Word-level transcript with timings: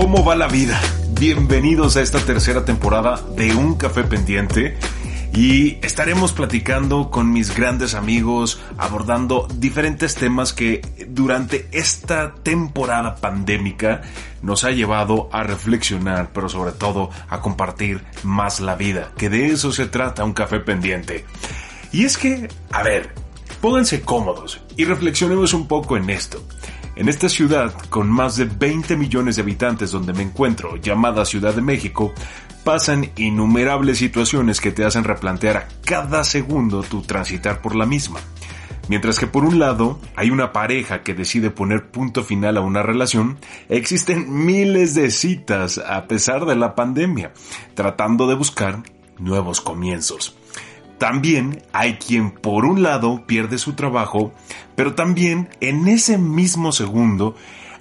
¿Cómo 0.00 0.24
va 0.24 0.36
la 0.36 0.46
vida? 0.46 0.80
Bienvenidos 1.18 1.96
a 1.96 2.02
esta 2.02 2.20
tercera 2.20 2.64
temporada 2.64 3.20
de 3.34 3.52
Un 3.56 3.74
Café 3.74 4.04
Pendiente 4.04 4.78
y 5.34 5.84
estaremos 5.84 6.32
platicando 6.32 7.10
con 7.10 7.32
mis 7.32 7.56
grandes 7.56 7.94
amigos, 7.94 8.60
abordando 8.78 9.48
diferentes 9.56 10.14
temas 10.14 10.52
que 10.52 10.82
durante 11.08 11.66
esta 11.72 12.36
temporada 12.36 13.16
pandémica 13.16 14.02
nos 14.40 14.62
ha 14.62 14.70
llevado 14.70 15.28
a 15.32 15.42
reflexionar, 15.42 16.30
pero 16.32 16.48
sobre 16.48 16.70
todo 16.70 17.10
a 17.28 17.40
compartir 17.40 18.00
más 18.22 18.60
la 18.60 18.76
vida, 18.76 19.10
que 19.16 19.28
de 19.28 19.46
eso 19.46 19.72
se 19.72 19.86
trata 19.86 20.22
Un 20.22 20.32
Café 20.32 20.60
Pendiente. 20.60 21.24
Y 21.90 22.04
es 22.04 22.16
que, 22.16 22.46
a 22.70 22.84
ver, 22.84 23.12
pónganse 23.60 24.02
cómodos 24.02 24.60
y 24.76 24.84
reflexionemos 24.84 25.54
un 25.54 25.66
poco 25.66 25.96
en 25.96 26.08
esto. 26.08 26.40
En 26.98 27.08
esta 27.08 27.28
ciudad, 27.28 27.72
con 27.90 28.10
más 28.10 28.36
de 28.36 28.46
20 28.46 28.96
millones 28.96 29.36
de 29.36 29.42
habitantes 29.42 29.92
donde 29.92 30.12
me 30.12 30.24
encuentro, 30.24 30.74
llamada 30.78 31.24
Ciudad 31.24 31.54
de 31.54 31.62
México, 31.62 32.12
pasan 32.64 33.12
innumerables 33.14 33.98
situaciones 33.98 34.60
que 34.60 34.72
te 34.72 34.84
hacen 34.84 35.04
replantear 35.04 35.56
a 35.56 35.68
cada 35.84 36.24
segundo 36.24 36.82
tu 36.82 37.02
transitar 37.02 37.62
por 37.62 37.76
la 37.76 37.86
misma. 37.86 38.18
Mientras 38.88 39.20
que 39.20 39.28
por 39.28 39.44
un 39.44 39.60
lado 39.60 40.00
hay 40.16 40.30
una 40.30 40.52
pareja 40.52 41.04
que 41.04 41.14
decide 41.14 41.50
poner 41.50 41.92
punto 41.92 42.24
final 42.24 42.56
a 42.56 42.62
una 42.62 42.82
relación, 42.82 43.38
existen 43.68 44.44
miles 44.44 44.96
de 44.96 45.12
citas 45.12 45.78
a 45.78 46.08
pesar 46.08 46.46
de 46.46 46.56
la 46.56 46.74
pandemia, 46.74 47.32
tratando 47.74 48.26
de 48.26 48.34
buscar 48.34 48.82
nuevos 49.20 49.60
comienzos. 49.60 50.36
También 50.98 51.62
hay 51.72 51.94
quien 51.94 52.32
por 52.32 52.64
un 52.64 52.82
lado 52.82 53.24
pierde 53.26 53.58
su 53.58 53.74
trabajo, 53.74 54.32
pero 54.74 54.94
también 54.94 55.48
en 55.60 55.86
ese 55.86 56.18
mismo 56.18 56.72
segundo 56.72 57.36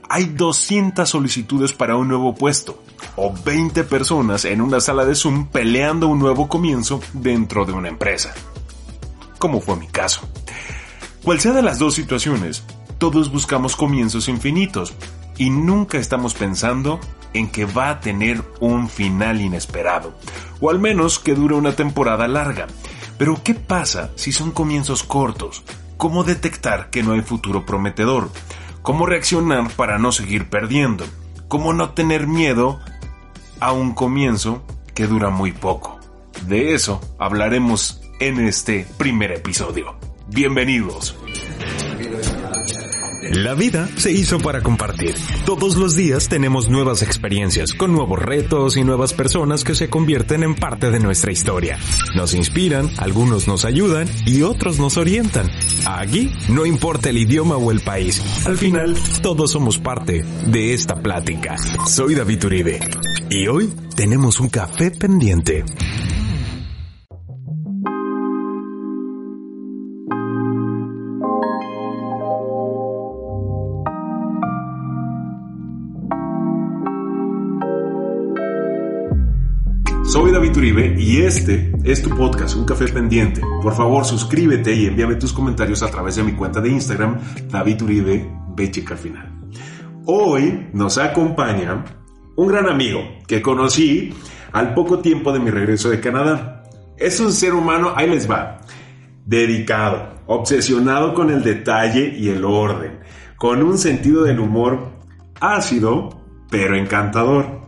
hay 0.10 0.26
200 0.26 1.10
solicitudes 1.10 1.74
para 1.74 1.98
un 1.98 2.08
nuevo 2.08 2.36
puesto 2.36 2.82
o 3.16 3.34
20 3.34 3.84
personas 3.84 4.46
en 4.46 4.62
una 4.62 4.80
sala 4.80 5.06
de 5.06 5.16
Zoom 5.16 5.48
peleando 5.48 6.08
un 6.08 6.20
nuevo 6.20 6.48
comienzo 6.48 7.02
dentro 7.14 7.66
de 7.66 7.74
una 7.74 7.90
empresa. 7.90 8.34
Como 9.40 9.62
fue 9.62 9.76
mi 9.76 9.88
caso. 9.88 10.22
Cual 11.24 11.40
sea 11.40 11.52
de 11.52 11.62
las 11.62 11.80
dos 11.80 11.96
situaciones, 11.96 12.64
todos 13.00 13.32
buscamos 13.32 13.76
comienzos 13.76 14.28
infinitos 14.28 14.94
y 15.38 15.50
nunca 15.50 15.98
estamos 15.98 16.34
pensando 16.34 17.00
en 17.34 17.50
que 17.50 17.66
va 17.66 17.90
a 17.90 18.00
tener 18.00 18.44
un 18.60 18.90
final 18.90 19.42
inesperado, 19.42 20.14
o 20.60 20.70
al 20.70 20.80
menos 20.80 21.20
que 21.20 21.36
dure 21.36 21.56
una 21.56 21.76
temporada 21.76 22.28
larga. 22.28 22.68
Pero 23.18 23.42
¿qué 23.44 23.56
pasa 23.56 24.12
si 24.16 24.32
son 24.32 24.52
comienzos 24.52 25.04
cortos? 25.04 25.64
¿Cómo 25.98 26.24
detectar 26.24 26.90
que 26.90 27.02
no 27.02 27.14
hay 27.14 27.22
futuro 27.22 27.66
prometedor? 27.66 28.30
¿Cómo 28.84 29.06
reaccionar 29.06 29.72
para 29.72 29.98
no 29.98 30.12
seguir 30.12 30.50
perdiendo? 30.50 31.06
¿Cómo 31.48 31.74
no 31.74 31.92
tener 31.92 32.28
miedo 32.28 32.80
a 33.60 33.72
un 33.72 33.94
comienzo 33.94 34.64
que 34.94 35.08
dura 35.08 35.30
muy 35.30 35.52
poco? 35.52 36.00
De 36.46 36.76
eso 36.76 37.02
hablaremos 37.18 38.02
en 38.20 38.40
este 38.40 38.86
primer 38.98 39.32
episodio. 39.32 39.96
Bienvenidos. 40.28 41.16
La 43.32 43.56
vida 43.56 43.90
se 43.98 44.12
hizo 44.12 44.40
para 44.40 44.62
compartir. 44.62 45.16
Todos 45.46 45.76
los 45.76 45.96
días 45.96 46.30
tenemos 46.30 46.70
nuevas 46.70 47.02
experiencias, 47.02 47.74
con 47.74 47.92
nuevos 47.92 48.20
retos 48.20 48.78
y 48.78 48.84
nuevas 48.84 49.14
personas 49.14 49.64
que 49.64 49.76
se 49.76 49.90
convierten 49.90 50.44
en 50.44 50.56
parte 50.56 50.92
de 50.92 51.00
nuestra 51.00 51.32
historia. 51.32 51.78
Nos 52.16 52.34
inspiran, 52.34 52.90
algunos 52.98 53.48
nos 53.48 53.66
ayudan 53.66 54.08
y 54.26 54.44
otros 54.44 54.80
nos 54.80 54.98
orientan. 54.98 55.52
Aquí 55.86 56.32
no 56.48 56.66
importa 56.66 57.10
el 57.10 57.18
idioma 57.18 57.58
o 57.58 57.72
el 57.72 57.82
país. 57.82 58.22
Al 58.46 58.58
final, 58.58 58.96
todos 59.22 59.52
somos 59.52 59.78
parte 59.78 60.24
de 60.46 60.74
esta 60.74 61.02
plática. 61.02 61.58
Soy 61.88 62.16
David 62.16 62.46
Uribe. 62.46 62.80
Y 63.30 63.48
hoy 63.48 63.74
tenemos 63.96 64.40
un 64.40 64.48
café 64.50 64.92
pendiente. 64.92 65.66
Y 80.60 81.22
este 81.22 81.72
es 81.84 82.02
tu 82.02 82.10
podcast, 82.10 82.56
Un 82.56 82.66
Café 82.66 82.88
Pendiente. 82.88 83.42
Por 83.62 83.76
favor, 83.76 84.04
suscríbete 84.04 84.74
y 84.74 84.88
envíame 84.88 85.14
tus 85.14 85.32
comentarios 85.32 85.84
a 85.84 85.92
través 85.92 86.16
de 86.16 86.24
mi 86.24 86.32
cuenta 86.32 86.60
de 86.60 86.70
Instagram, 86.70 87.20
David 87.48 87.84
Uribe, 87.84 88.32
Bechica 88.56 88.96
al 88.96 89.00
final. 89.00 89.50
Hoy 90.06 90.68
nos 90.74 90.98
acompaña 90.98 91.86
un 92.36 92.48
gran 92.48 92.68
amigo 92.68 93.02
que 93.28 93.40
conocí 93.40 94.12
al 94.52 94.74
poco 94.74 94.98
tiempo 94.98 95.32
de 95.32 95.40
mi 95.40 95.52
regreso 95.52 95.92
de 95.92 96.00
Canadá. 96.00 96.64
Es 96.98 97.20
un 97.20 97.32
ser 97.34 97.54
humano, 97.54 97.94
ahí 97.96 98.10
les 98.10 98.30
va, 98.30 98.58
dedicado, 99.28 100.16
obsesionado 100.26 101.14
con 101.14 101.30
el 101.30 101.44
detalle 101.44 102.16
y 102.18 102.30
el 102.30 102.44
orden, 102.44 102.98
con 103.36 103.62
un 103.62 103.78
sentido 103.78 104.24
del 104.24 104.40
humor 104.40 104.90
ácido, 105.40 106.26
pero 106.50 106.76
encantador. 106.76 107.67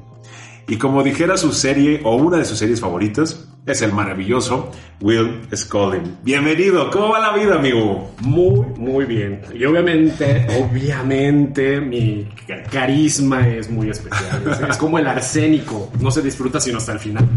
Y 0.71 0.77
como 0.77 1.01
dijera 1.01 1.35
su 1.35 1.51
serie 1.51 1.99
o 2.03 2.15
una 2.15 2.37
de 2.37 2.45
sus 2.45 2.59
series 2.59 2.79
favoritas, 2.79 3.47
es 3.65 3.81
el 3.81 3.91
maravilloso 3.91 4.71
Will 5.01 5.41
Scully. 5.55 5.99
Bienvenido, 6.21 6.91
¿cómo 6.91 7.09
va 7.09 7.19
la 7.19 7.33
vida, 7.33 7.55
amigo? 7.55 8.11
Muy, 8.21 8.67
muy 8.77 9.05
bien. 9.05 9.41
Y 9.55 9.65
obviamente, 9.65 10.45
obviamente, 10.61 11.81
mi 11.81 12.29
ca- 12.47 12.61
carisma 12.71 13.47
es 13.47 13.67
muy 13.71 13.89
especial. 13.89 14.43
Es, 14.51 14.69
es 14.69 14.77
como 14.77 14.99
el 14.99 15.07
arsénico. 15.07 15.91
No 15.99 16.11
se 16.11 16.21
disfruta 16.21 16.59
sino 16.59 16.77
hasta 16.77 16.93
el 16.93 16.99
final. 16.99 17.27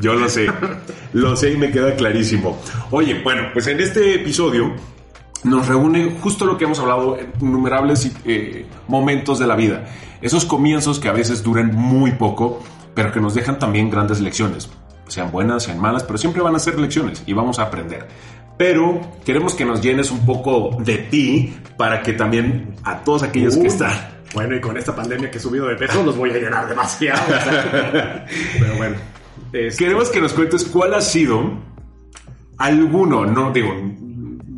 Yo 0.00 0.14
lo 0.14 0.28
sé, 0.28 0.48
lo 1.12 1.36
sé 1.36 1.52
y 1.52 1.56
me 1.56 1.70
queda 1.70 1.94
clarísimo. 1.94 2.60
Oye, 2.90 3.20
bueno, 3.22 3.42
pues 3.52 3.68
en 3.68 3.78
este 3.78 4.16
episodio 4.16 4.74
nos 5.46 5.66
reúne 5.68 6.16
justo 6.20 6.44
lo 6.44 6.58
que 6.58 6.64
hemos 6.64 6.78
hablado 6.78 7.18
en 7.18 7.32
innumerables 7.40 8.12
eh, 8.24 8.66
momentos 8.88 9.38
de 9.38 9.46
la 9.46 9.56
vida. 9.56 9.84
Esos 10.20 10.44
comienzos 10.44 10.98
que 10.98 11.08
a 11.08 11.12
veces 11.12 11.42
duran 11.42 11.74
muy 11.74 12.12
poco, 12.12 12.62
pero 12.94 13.12
que 13.12 13.20
nos 13.20 13.34
dejan 13.34 13.58
también 13.58 13.90
grandes 13.90 14.20
lecciones. 14.20 14.68
Sean 15.08 15.30
buenas, 15.30 15.62
sean 15.62 15.78
malas, 15.78 16.02
pero 16.02 16.18
siempre 16.18 16.42
van 16.42 16.56
a 16.56 16.58
ser 16.58 16.78
lecciones 16.80 17.22
y 17.26 17.32
vamos 17.32 17.58
a 17.58 17.64
aprender. 17.64 18.08
Pero 18.58 19.00
queremos 19.24 19.54
que 19.54 19.64
nos 19.64 19.82
llenes 19.82 20.10
un 20.10 20.24
poco 20.24 20.76
de 20.80 20.96
ti 20.98 21.54
para 21.76 22.02
que 22.02 22.14
también 22.14 22.74
a 22.82 23.04
todos 23.04 23.22
aquellos 23.22 23.54
que 23.54 23.62
Uh. 23.62 23.66
están 23.66 23.92
Bueno, 24.34 24.56
y 24.56 24.60
con 24.60 24.76
esta 24.76 24.96
pandemia 24.96 25.30
que 25.30 25.38
he 25.38 25.40
subido 25.40 25.66
de 25.68 25.76
peso, 25.76 26.02
los 26.02 26.16
voy 26.16 26.30
a 26.30 26.34
llenar 26.34 26.68
demasiado. 26.68 27.22
Pero 28.58 28.76
bueno. 28.76 28.96
este, 29.52 29.84
Queremos 29.84 30.08
que 30.10 30.20
nos 30.20 30.32
cuentes 30.32 30.64
cuál 30.64 30.94
ha 30.94 31.00
sido 31.00 31.52
alguno, 32.58 33.26
no 33.26 33.52
digo, 33.52 33.74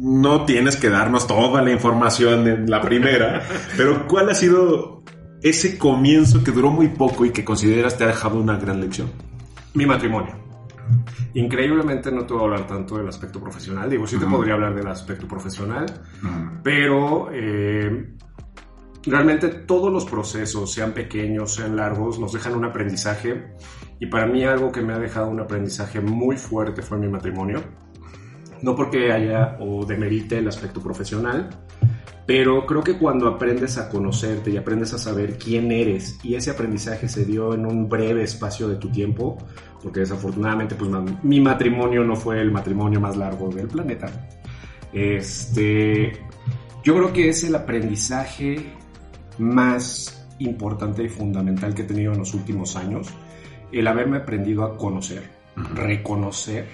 no 0.09 0.45
tienes 0.45 0.77
que 0.77 0.89
darnos 0.89 1.27
toda 1.27 1.63
la 1.63 1.71
información 1.71 2.47
en 2.49 2.71
la 2.71 2.81
primera, 2.81 3.43
pero 3.77 4.07
cuál 4.07 4.31
ha 4.31 4.35
sido 4.35 5.03
ese 5.43 5.79
comienzo 5.79 6.43
que 6.43 6.51
duró 6.51 6.71
muy 6.71 6.89
poco 6.89 7.25
y 7.25 7.31
que 7.31 7.45
consideras 7.45 7.97
te 7.97 8.05
ha 8.05 8.09
dejado 8.09 8.39
una 8.41 8.57
gran 8.57 8.81
lección. 8.81 9.11
Mi 9.75 9.87
matrimonio. 9.87 10.35
Increíblemente 11.35 12.11
no 12.11 12.25
te 12.25 12.33
voy 12.33 12.43
a 12.43 12.45
hablar 12.47 12.67
tanto 12.67 12.97
del 12.97 13.09
aspecto 13.09 13.39
profesional. 13.39 13.91
Digo, 13.91 14.07
sí 14.07 14.19
te 14.19 14.27
podría 14.27 14.55
hablar 14.55 14.75
del 14.75 14.89
aspecto 14.89 15.29
profesional, 15.29 15.87
pero 16.65 17.29
eh, 17.31 18.15
realmente 19.05 19.49
todos 19.49 19.93
los 19.93 20.07
procesos, 20.07 20.73
sean 20.73 20.93
pequeños, 20.93 21.55
sean 21.55 21.77
largos, 21.77 22.19
nos 22.19 22.33
dejan 22.33 22.55
un 22.55 22.65
aprendizaje. 22.65 23.55
Y 24.01 24.07
para 24.07 24.27
mí 24.27 24.45
algo 24.45 24.73
que 24.73 24.81
me 24.81 24.95
ha 24.95 24.99
dejado 24.99 25.29
un 25.29 25.41
aprendizaje 25.41 26.01
muy 26.01 26.37
fuerte 26.37 26.81
fue 26.83 26.99
mi 26.99 27.09
matrimonio. 27.09 27.63
No 28.63 28.75
porque 28.75 29.13
haya 29.13 29.57
o 29.61 29.85
demerite 29.85 30.39
el 30.39 30.49
aspecto 30.49 30.81
profesional, 30.81 31.51
Pero 32.29 32.67
creo 32.67 32.85
que 32.85 32.99
cuando 32.99 33.27
aprendes 33.27 33.79
a 33.79 33.89
conocerte 33.89 34.51
y 34.51 34.59
aprendes 34.59 34.93
a 34.93 34.99
saber 34.99 35.39
quién 35.39 35.73
eres, 35.73 36.19
y 36.23 36.35
ese 36.35 36.51
aprendizaje 36.51 37.09
se 37.09 37.25
dio 37.25 37.55
en 37.55 37.65
un 37.65 37.89
breve 37.89 38.23
espacio 38.23 38.69
de 38.69 38.77
tu 38.77 38.91
tiempo, 38.91 39.39
porque 39.83 40.01
desafortunadamente 40.01 40.75
pues 40.75 40.91
mi 41.23 41.41
matrimonio 41.41 42.05
no 42.05 42.17
fue 42.17 42.43
el 42.43 42.51
matrimonio 42.51 43.01
más 43.01 43.17
largo 43.17 43.49
del 43.49 43.69
planeta. 43.69 44.09
Este, 44.93 46.13
yo 46.85 46.97
creo 46.97 47.13
que 47.15 47.31
es 47.31 47.45
el 47.45 47.55
aprendizaje 47.55 48.75
más 49.39 50.29
importante 50.39 51.05
y 51.05 51.09
fundamental 51.09 51.75
que 51.75 51.81
he 51.81 51.87
tenido 51.87 52.13
en 52.13 52.19
los 52.19 52.35
últimos 52.35 52.77
años, 52.77 53.09
el 53.73 53.87
haberme 53.87 54.19
aprendido 54.19 54.65
a 54.65 54.77
conocer, 54.77 55.23
reconocer 55.75 56.67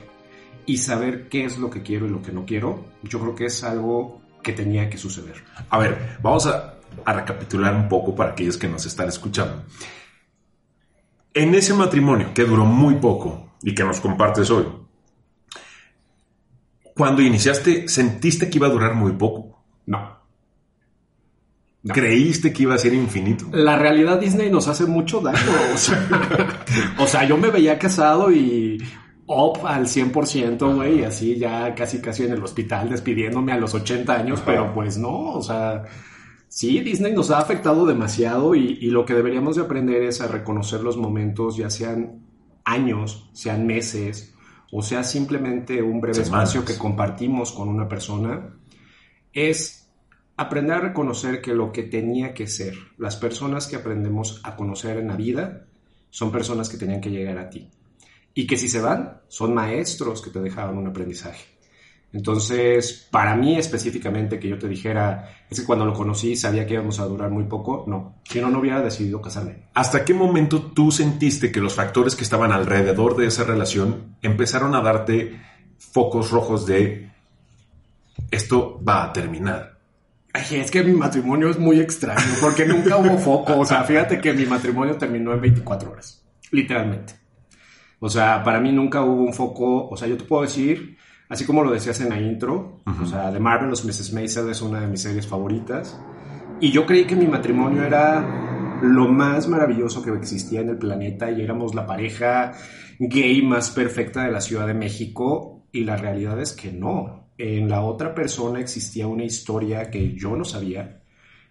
y 0.67 0.79
saber 0.79 1.29
qué 1.29 1.45
es 1.45 1.59
lo 1.59 1.71
que 1.71 1.83
quiero 1.83 2.07
y 2.07 2.11
lo 2.11 2.23
que 2.23 2.33
no 2.33 2.45
quiero. 2.45 2.85
Yo 3.03 3.21
creo 3.21 3.35
que 3.35 3.47
es 3.47 3.65
algo 3.65 4.23
que 4.43 4.53
tenía 4.53 4.89
que 4.89 4.99
suceder. 4.99 5.43
A 5.71 5.79
ver, 5.79 6.19
vamos 6.23 6.47
a, 6.47 6.75
recapitular 7.07 7.75
un 7.75 7.89
poco 7.89 8.15
para 8.15 8.31
aquellos 8.31 8.57
que 8.57 8.69
nos 8.69 8.87
están 8.87 9.09
escuchando. 9.09 9.65
En 11.33 11.55
ese 11.55 11.75
matrimonio 11.75 12.33
que 12.33 12.45
duró 12.45 12.65
muy 12.65 12.95
poco 12.97 13.55
y 13.63 13.75
que 13.75 13.83
nos 13.83 14.01
compartes 14.01 14.51
hoy, 14.51 14.67
cuando 16.95 17.23
iniciaste, 17.23 17.89
¿sentiste 17.89 18.49
que 18.49 18.59
iba 18.59 18.69
a 18.69 18.71
durar 18.71 18.95
muy 18.95 19.13
poco? 19.13 19.65
No. 19.87 20.15
¿Creíste 21.87 22.53
que 22.53 22.63
iba 22.63 22.75
a 22.75 22.79
ser 22.79 22.95
infinito? 22.95 23.47
La 23.53 23.77
realidad 23.77 24.19
Disney 24.19 24.51
nos 24.51 24.69
hace 24.69 24.87
mucho 24.87 25.21
daño. 25.21 25.39
o 26.99 27.07
sea 27.07 27.25
yo 27.29 27.37
me 27.37 27.51
veía 27.51 27.79
casado 27.79 28.33
y 28.33 28.83
up 29.27 29.67
al 29.67 29.87
100%, 29.87 30.75
güey, 30.75 31.05
así 31.05 31.37
ya 31.37 31.75
casi 31.75 32.01
casi 32.01 32.25
en 32.25 32.33
el 32.33 32.43
hospital 32.43 32.91
despidiéndome 32.91 33.53
a 33.53 33.59
los 33.59 33.75
80 33.75 34.15
años, 34.15 34.43
pero 34.45 34.73
pues 34.75 34.99
no, 34.99 35.33
o 35.33 35.43
sea, 35.43 35.85
sí, 36.49 36.81
Disney 36.81 37.13
nos 37.13 37.31
ha 37.31 37.39
afectado 37.39 37.87
demasiado 37.87 38.55
y, 38.55 38.91
lo 38.91 39.05
que 39.05 39.15
deberíamos 39.15 39.57
de 39.57 39.63
aprender 39.63 40.03
es 40.03 40.21
a 40.21 40.29
reconocer 40.29 40.81
los 40.81 40.97
momentos, 40.97 41.57
ya 41.57 41.71
sean 41.71 42.23
años, 42.65 43.31
sean 43.33 43.67
meses, 43.67 44.35
o 44.71 44.83
sea 44.83 45.05
simplemente 45.05 45.83
un 45.83 46.01
breve 46.01 46.23
espacio 46.23 46.65
que 46.65 46.77
compartimos 46.77 47.53
con 47.53 47.69
una 47.69 47.89
persona, 47.89 48.55
es 49.33 49.89
aprender 50.37 50.77
a 50.77 50.81
reconocer 50.81 51.41
que 51.41 51.55
lo 51.55 51.73
que 51.73 51.85
tenía 51.85 52.35
que 52.35 52.47
ser, 52.47 52.75
las 52.99 53.17
personas 53.17 53.67
que 53.67 53.77
aprendemos 53.77 54.41
a 54.45 54.57
conocer 54.57 54.99
en 54.99 55.09
la 55.09 55.17
vida, 55.17 55.67
son 56.11 56.31
personas 56.31 56.69
que 56.69 56.77
tenían 56.77 57.01
que 57.01 57.11
llegar 57.11 57.39
a 57.39 57.49
ti 57.49 57.71
y 58.35 58.47
que 58.47 58.57
si 58.57 58.69
se 58.69 58.81
van, 58.81 59.21
son 59.29 59.55
maestros 59.55 60.21
que 60.21 60.31
te 60.31 60.41
dejaron 60.41 60.79
un 60.79 60.89
aprendizaje. 60.89 61.55
Entonces, 62.13 63.09
para 63.11 63.35
mí 63.35 63.59
específicamente 63.59 64.39
que 64.39 64.49
yo 64.49 64.57
te 64.57 64.69
dijera, 64.69 65.47
es 65.51 65.59
que 65.59 65.67
cuando 65.67 65.85
lo 65.85 65.93
conocí 65.93 66.37
sabía 66.37 66.65
que 66.65 66.75
íbamos 66.75 67.01
a 67.01 67.07
durar 67.07 67.29
muy 67.31 67.45
poco, 67.45 67.85
no, 67.89 68.21
si 68.23 68.41
no, 68.41 68.51
no 68.51 68.61
hubiera 68.61 68.81
decidido 68.81 69.21
casarme. 69.21 69.65
¿Hasta 69.75 70.05
qué 70.05 70.15
momento 70.15 70.63
tú 70.63 70.93
sentiste 70.93 71.51
que 71.51 71.61
los 71.61 71.75
factores 71.75 72.15
que 72.15 72.23
estaban 72.23 72.53
alrededor 72.53 73.17
de 73.17 73.27
esa 73.27 73.43
relación 73.43 74.17
empezaron 74.23 74.77
a 74.77 74.81
darte 74.81 75.41
focos 75.77 76.31
rojos 76.31 76.67
de 76.67 77.11
esto 78.31 78.81
va 78.87 79.05
a 79.05 79.13
terminar? 79.13 79.79
Ay, 80.33 80.61
es 80.61 80.71
que 80.71 80.85
mi 80.85 80.93
matrimonio 80.93 81.51
es 81.51 81.59
muy 81.59 81.81
extraño 81.81 82.35
porque 82.41 82.65
nunca 82.65 82.97
hubo 82.97 83.19
foco. 83.19 83.59
O 83.59 83.65
sea, 83.67 83.83
fíjate 83.83 84.21
que 84.21 84.33
mi 84.33 84.47
matrimonio 84.47 84.97
terminó 84.97 85.33
en 85.33 85.41
24 85.41 85.91
horas, 85.91 86.25
literalmente. 86.53 87.24
O 88.01 88.09
sea, 88.09 88.43
para 88.43 88.61
mí 88.61 88.73
nunca 88.73 89.03
hubo 89.03 89.23
un 89.23 89.33
foco, 89.33 89.89
o 89.89 89.97
sea, 89.97 90.09
yo 90.09 90.17
te 90.17 90.25
puedo 90.25 90.43
decir, 90.43 90.97
así 91.29 91.45
como 91.45 91.63
lo 91.63 91.71
decías 91.71 92.01
en 92.01 92.11
la 92.11 92.21
intro, 92.21 92.83
o 93.01 93.07
sea, 93.07 93.33
The 93.33 93.41
Marvelous 93.41 93.85
Mrs. 93.85 94.13
Maisel 94.13 94.51
es 94.51 94.61
una 94.61 94.81
de 94.81 94.87
mis 94.87 95.01
series 95.01 95.27
favoritas, 95.27 95.99
y 96.61 96.71
yo 96.71 96.87
creí 96.87 97.05
que 97.05 97.17
mi 97.17 97.27
matrimonio 97.27 97.85
era 97.85 98.81
lo 98.83 99.09
más 99.09 99.49
maravilloso 99.49 100.03
que 100.03 100.11
existía 100.11 100.61
en 100.61 100.69
el 100.69 100.79
planeta 100.79 101.31
y 101.31 101.41
éramos 101.41 101.75
la 101.75 101.87
pareja 101.87 102.53
gay 102.99 103.43
más 103.43 103.71
perfecta 103.71 104.25
de 104.25 104.33
la 104.33 104.41
Ciudad 104.41 104.67
de 104.67 104.75
México, 104.75 105.67
y 105.73 105.85
la 105.85 105.97
realidad 105.97 106.41
es 106.41 106.53
que 106.53 106.73
no. 106.73 107.31
En 107.37 107.69
la 107.69 107.83
otra 107.83 108.15
persona 108.15 108.61
existía 108.61 109.09
una 109.09 109.25
historia 109.25 109.91
que 109.91 110.15
yo 110.15 110.37
no 110.37 110.45
sabía, 110.45 111.01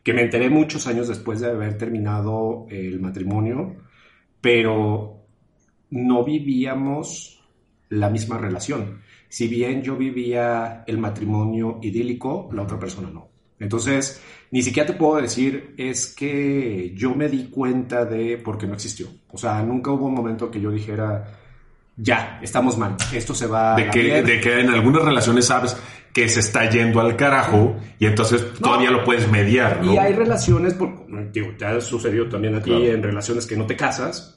que 0.01 0.13
me 0.13 0.21
enteré 0.21 0.49
muchos 0.49 0.87
años 0.87 1.07
después 1.07 1.41
de 1.41 1.49
haber 1.49 1.77
terminado 1.77 2.65
el 2.69 3.01
matrimonio, 3.01 3.75
pero 4.39 5.22
no 5.93 6.23
vivíamos 6.23 7.39
la 7.89 8.09
misma 8.09 8.37
relación. 8.37 9.01
Si 9.29 9.47
bien 9.47 9.83
yo 9.83 9.95
vivía 9.95 10.83
el 10.87 10.97
matrimonio 10.97 11.79
idílico, 11.81 12.49
la 12.51 12.63
otra 12.63 12.79
persona 12.79 13.09
no. 13.11 13.29
Entonces, 13.59 14.21
ni 14.51 14.63
siquiera 14.63 14.87
te 14.87 14.93
puedo 14.93 15.21
decir 15.21 15.75
es 15.77 16.13
que 16.13 16.93
yo 16.95 17.13
me 17.13 17.29
di 17.29 17.45
cuenta 17.49 18.05
de 18.05 18.37
por 18.37 18.57
qué 18.57 18.65
no 18.65 18.73
existió. 18.73 19.07
O 19.31 19.37
sea, 19.37 19.61
nunca 19.61 19.91
hubo 19.91 20.07
un 20.07 20.15
momento 20.15 20.49
que 20.49 20.59
yo 20.59 20.71
dijera, 20.71 21.39
ya, 21.95 22.39
estamos 22.41 22.77
mal, 22.77 22.97
esto 23.13 23.35
se 23.35 23.45
va 23.45 23.75
de 23.75 23.89
que, 23.89 24.23
de 24.23 24.41
que 24.41 24.61
en 24.61 24.69
algunas 24.69 25.03
relaciones 25.03 25.45
sabes 25.45 25.77
que 26.11 26.27
se 26.27 26.39
está 26.39 26.69
yendo 26.69 27.01
al 27.01 27.15
carajo 27.15 27.75
y 27.99 28.07
entonces 28.07 28.53
todavía 28.59 28.89
lo 28.89 29.03
puedes 29.03 29.29
mediar. 29.31 29.81
Y 29.83 29.97
hay 29.97 30.13
relaciones, 30.13 30.73
por, 30.73 31.05
digo, 31.31 31.49
te 31.57 31.65
ha 31.65 31.79
sucedido 31.81 32.27
también 32.29 32.55
a 32.55 32.61
ti 32.61 32.71
en 32.71 33.01
relaciones 33.01 33.45
que 33.45 33.55
no 33.55 33.65
te 33.65 33.75
casas 33.75 34.35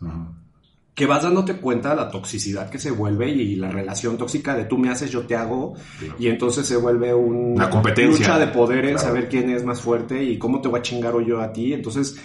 que 0.96 1.04
vas 1.04 1.22
dándote 1.22 1.58
cuenta 1.58 1.90
de 1.90 1.96
la 1.96 2.10
toxicidad 2.10 2.70
que 2.70 2.78
se 2.78 2.90
vuelve 2.90 3.28
y 3.28 3.54
la 3.54 3.70
relación 3.70 4.16
tóxica 4.16 4.56
de 4.56 4.64
tú 4.64 4.78
me 4.78 4.88
haces, 4.88 5.10
yo 5.10 5.26
te 5.26 5.36
hago, 5.36 5.74
y 6.18 6.28
entonces 6.28 6.66
se 6.66 6.78
vuelve 6.78 7.12
una 7.12 7.68
competencia. 7.68 8.18
lucha 8.18 8.38
de 8.38 8.46
poderes, 8.46 9.02
saber 9.02 9.28
quién 9.28 9.50
es 9.50 9.62
más 9.62 9.78
fuerte 9.78 10.24
y 10.24 10.38
cómo 10.38 10.62
te 10.62 10.68
voy 10.68 10.80
a 10.80 10.82
chingar 10.82 11.14
o 11.14 11.20
yo 11.20 11.42
a 11.42 11.52
ti. 11.52 11.74
Entonces, 11.74 12.18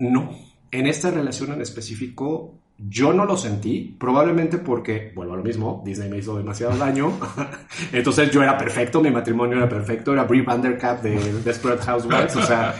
no. 0.00 0.28
En 0.72 0.88
esta 0.88 1.12
relación 1.12 1.52
en 1.52 1.60
específico, 1.60 2.58
yo 2.76 3.12
no 3.12 3.26
lo 3.26 3.36
sentí, 3.36 3.96
probablemente 3.96 4.58
porque, 4.58 5.12
vuelvo 5.14 5.34
a 5.34 5.36
lo 5.36 5.44
mismo, 5.44 5.80
Disney 5.86 6.10
me 6.10 6.18
hizo 6.18 6.36
demasiado 6.36 6.76
daño. 6.76 7.12
Entonces 7.92 8.28
yo 8.32 8.42
era 8.42 8.58
perfecto, 8.58 9.00
mi 9.00 9.12
matrimonio 9.12 9.58
era 9.58 9.68
perfecto, 9.68 10.12
era 10.12 10.24
Brie 10.24 10.42
Vandercap 10.42 11.00
de 11.00 11.32
Desperate 11.44 11.84
Housewives, 11.84 12.34
o 12.34 12.42
sea, 12.42 12.74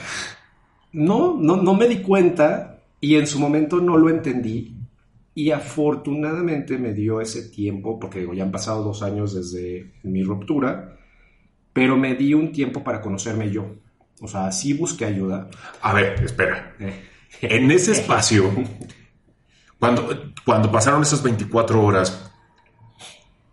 no, 0.92 1.36
no, 1.38 1.56
no 1.56 1.74
me 1.74 1.86
di 1.86 2.02
cuenta 2.02 2.80
y 3.00 3.14
en 3.14 3.28
su 3.28 3.38
momento 3.38 3.80
no 3.80 3.96
lo 3.96 4.10
entendí 4.10 4.74
y 5.34 5.50
afortunadamente 5.50 6.78
me 6.78 6.92
dio 6.92 7.20
ese 7.20 7.48
tiempo, 7.48 7.98
porque 7.98 8.26
ya 8.34 8.44
han 8.44 8.52
pasado 8.52 8.84
dos 8.84 9.02
años 9.02 9.34
desde 9.34 9.92
mi 10.04 10.22
ruptura, 10.22 10.96
pero 11.72 11.96
me 11.96 12.14
di 12.14 12.34
un 12.34 12.52
tiempo 12.52 12.84
para 12.84 13.00
conocerme 13.00 13.50
yo. 13.50 13.74
O 14.20 14.28
sea, 14.28 14.52
sí 14.52 14.74
busqué 14.74 15.06
ayuda. 15.06 15.48
A 15.82 15.92
ver, 15.92 16.22
espera. 16.24 16.76
Eh. 16.78 16.94
En 17.42 17.70
ese 17.72 17.92
espacio, 17.92 18.48
cuando, 19.78 20.32
cuando 20.44 20.70
pasaron 20.70 21.02
esas 21.02 21.20
24 21.20 21.82
horas, 21.82 22.30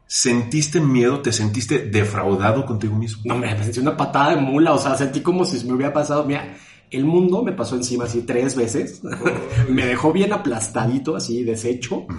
¿sentiste 0.05 0.79
miedo? 0.79 1.19
¿Te 1.21 1.31
sentiste 1.31 1.79
defraudado 1.79 2.63
contigo 2.63 2.95
mismo? 2.95 3.23
No, 3.25 3.37
me 3.37 3.57
sentí 3.63 3.79
una 3.79 3.97
patada 3.97 4.35
de 4.35 4.41
mula. 4.41 4.73
O 4.73 4.77
sea, 4.77 4.95
sentí 4.95 5.21
como 5.21 5.45
si 5.45 5.65
me 5.65 5.73
hubiera 5.73 5.91
pasado. 5.91 6.23
Mira, 6.25 6.55
el 6.91 7.05
mundo 7.05 7.43
me 7.43 7.53
pasó 7.53 7.75
encima 7.75 8.03
así 8.03 8.23
tres 8.23 8.55
veces. 8.55 9.01
me 9.69 9.85
dejó 9.85 10.11
bien 10.11 10.33
aplastadito, 10.33 11.15
así 11.15 11.43
deshecho. 11.43 12.05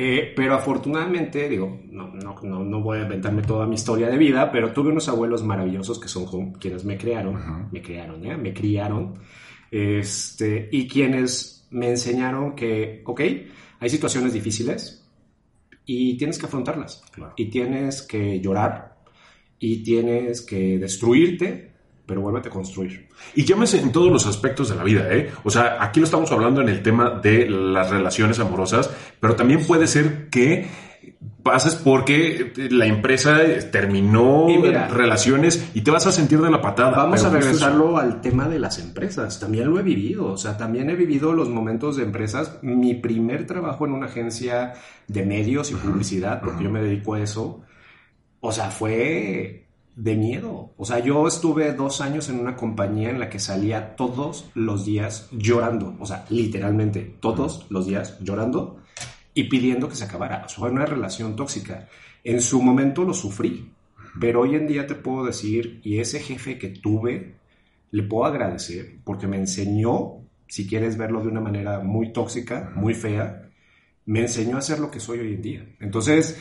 Eh, 0.00 0.32
pero 0.36 0.54
afortunadamente, 0.54 1.48
digo, 1.48 1.80
no, 1.90 2.12
no, 2.14 2.64
no, 2.64 2.80
voy 2.80 2.98
a 2.98 3.02
inventarme 3.02 3.42
toda 3.42 3.66
mi 3.66 3.74
historia 3.74 4.08
de 4.08 4.16
vida, 4.16 4.52
pero 4.52 4.72
tuve 4.72 4.90
unos 4.90 5.08
abuelos 5.08 5.42
maravillosos 5.42 5.98
que 5.98 6.06
son 6.06 6.52
quienes 6.52 6.84
me 6.84 6.96
crearon, 6.96 7.68
me 7.72 7.82
crearon, 7.82 8.24
¿eh? 8.24 8.36
me 8.36 8.54
criaron, 8.54 9.14
este, 9.72 10.68
y 10.70 10.86
quienes 10.86 11.66
me 11.70 11.90
enseñaron 11.90 12.54
que, 12.54 13.02
ok, 13.06 13.20
hay 13.80 13.90
situaciones 13.90 14.32
difíciles 14.32 15.04
y 15.84 16.16
tienes 16.16 16.38
que 16.38 16.46
afrontarlas, 16.46 17.02
y 17.36 17.46
tienes 17.46 18.02
que 18.02 18.40
llorar, 18.40 18.98
y 19.58 19.82
tienes 19.82 20.42
que 20.42 20.78
destruirte, 20.78 21.67
pero 22.08 22.22
vuélvete 22.22 22.48
a 22.48 22.50
construir. 22.50 23.06
Y 23.34 23.44
llámese 23.44 23.78
en 23.78 23.92
todos 23.92 24.10
los 24.10 24.26
aspectos 24.26 24.70
de 24.70 24.76
la 24.76 24.82
vida, 24.82 25.06
¿eh? 25.12 25.30
O 25.44 25.50
sea, 25.50 25.76
aquí 25.78 26.00
lo 26.00 26.06
estamos 26.06 26.32
hablando 26.32 26.62
en 26.62 26.70
el 26.70 26.82
tema 26.82 27.10
de 27.10 27.48
las 27.48 27.90
relaciones 27.90 28.40
amorosas, 28.40 28.90
pero 29.20 29.36
también 29.36 29.66
puede 29.66 29.86
ser 29.86 30.30
que 30.30 30.66
pases 31.42 31.74
porque 31.74 32.52
la 32.70 32.86
empresa 32.86 33.38
terminó 33.70 34.46
relaciones 34.90 35.70
y 35.74 35.82
te 35.82 35.90
vas 35.90 36.06
a 36.06 36.12
sentir 36.12 36.40
de 36.40 36.50
la 36.50 36.62
patada. 36.62 36.96
Vamos 36.96 37.22
a 37.24 37.30
regresarlo 37.30 37.98
al 37.98 38.22
tema 38.22 38.48
de 38.48 38.58
las 38.58 38.78
empresas. 38.78 39.38
También 39.38 39.70
lo 39.70 39.78
he 39.78 39.82
vivido. 39.82 40.32
O 40.32 40.36
sea, 40.38 40.56
también 40.56 40.88
he 40.88 40.94
vivido 40.94 41.34
los 41.34 41.50
momentos 41.50 41.96
de 41.96 42.04
empresas. 42.04 42.58
Mi 42.62 42.94
primer 42.94 43.46
trabajo 43.46 43.84
en 43.84 43.92
una 43.92 44.06
agencia 44.06 44.72
de 45.06 45.26
medios 45.26 45.70
y 45.70 45.74
publicidad, 45.74 46.40
porque 46.40 46.64
yo 46.64 46.70
me 46.70 46.82
dedico 46.82 47.14
a 47.14 47.20
eso. 47.20 47.60
O 48.40 48.50
sea, 48.50 48.70
fue 48.70 49.67
de 49.98 50.14
miedo. 50.14 50.72
O 50.76 50.84
sea, 50.84 51.00
yo 51.00 51.26
estuve 51.26 51.72
dos 51.72 52.00
años 52.00 52.28
en 52.28 52.38
una 52.38 52.54
compañía 52.54 53.10
en 53.10 53.18
la 53.18 53.28
que 53.28 53.40
salía 53.40 53.96
todos 53.96 54.48
los 54.54 54.84
días 54.84 55.28
llorando, 55.32 55.96
o 55.98 56.06
sea, 56.06 56.24
literalmente 56.30 57.16
todos 57.20 57.66
los 57.68 57.86
días 57.86 58.16
llorando 58.20 58.78
y 59.34 59.44
pidiendo 59.44 59.88
que 59.88 59.96
se 59.96 60.04
acabara. 60.04 60.44
O 60.46 60.48
sea, 60.48 60.58
fue 60.58 60.70
una 60.70 60.86
relación 60.86 61.34
tóxica. 61.34 61.88
En 62.22 62.40
su 62.40 62.62
momento 62.62 63.02
lo 63.02 63.12
sufrí, 63.12 63.72
Pero 64.20 64.40
hoy 64.40 64.54
en 64.56 64.66
día 64.66 64.86
te 64.86 64.94
puedo 64.94 65.24
decir, 65.26 65.80
y 65.84 65.98
ese 65.98 66.18
jefe 66.18 66.58
que 66.58 66.68
tuve, 66.68 67.34
le 67.90 68.02
puedo 68.02 68.24
agradecer 68.24 68.96
porque 69.04 69.26
me 69.26 69.36
enseñó, 69.36 70.22
si 70.48 70.66
quieres 70.66 70.96
verlo 70.96 71.20
de 71.22 71.28
una 71.28 71.40
manera 71.40 71.80
muy 71.80 72.12
tóxica, 72.12 72.72
muy 72.74 72.94
fea, 72.94 73.48
me 74.06 74.20
enseñó 74.20 74.56
a 74.56 74.62
ser 74.62 74.80
lo 74.80 74.90
que 74.90 75.00
soy 75.00 75.20
hoy 75.20 75.34
en 75.34 75.42
día. 75.42 75.76
Entonces, 75.80 76.40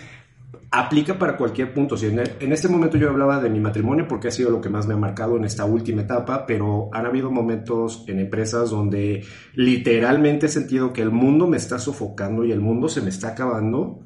aplica 0.71 1.17
para 1.17 1.37
cualquier 1.37 1.73
punto. 1.73 1.97
Si 1.97 2.07
en, 2.07 2.19
en, 2.19 2.51
este 2.51 2.67
momento 2.67 2.97
yo 2.97 3.09
hablaba 3.09 3.39
de 3.39 3.49
mi 3.49 3.59
matrimonio 3.59 4.07
porque 4.07 4.27
ha 4.27 4.31
sido 4.31 4.49
lo 4.49 4.61
que 4.61 4.69
más 4.69 4.87
me 4.87 4.93
ha 4.93 4.97
marcado 4.97 5.37
en 5.37 5.45
esta 5.45 5.65
última 5.65 6.01
etapa, 6.01 6.45
pero 6.45 6.89
han 6.93 7.05
habido 7.05 7.31
momentos 7.31 8.03
en 8.07 8.19
empresas 8.19 8.69
donde 8.69 9.23
literalmente 9.53 10.47
he 10.47 10.49
sentido 10.49 10.93
que 10.93 11.01
el 11.01 11.11
mundo 11.11 11.47
me 11.47 11.57
está 11.57 11.79
sofocando 11.79 12.43
y 12.45 12.51
el 12.51 12.59
mundo 12.59 12.89
se 12.89 13.01
me 13.01 13.09
está 13.09 13.29
acabando. 13.29 13.99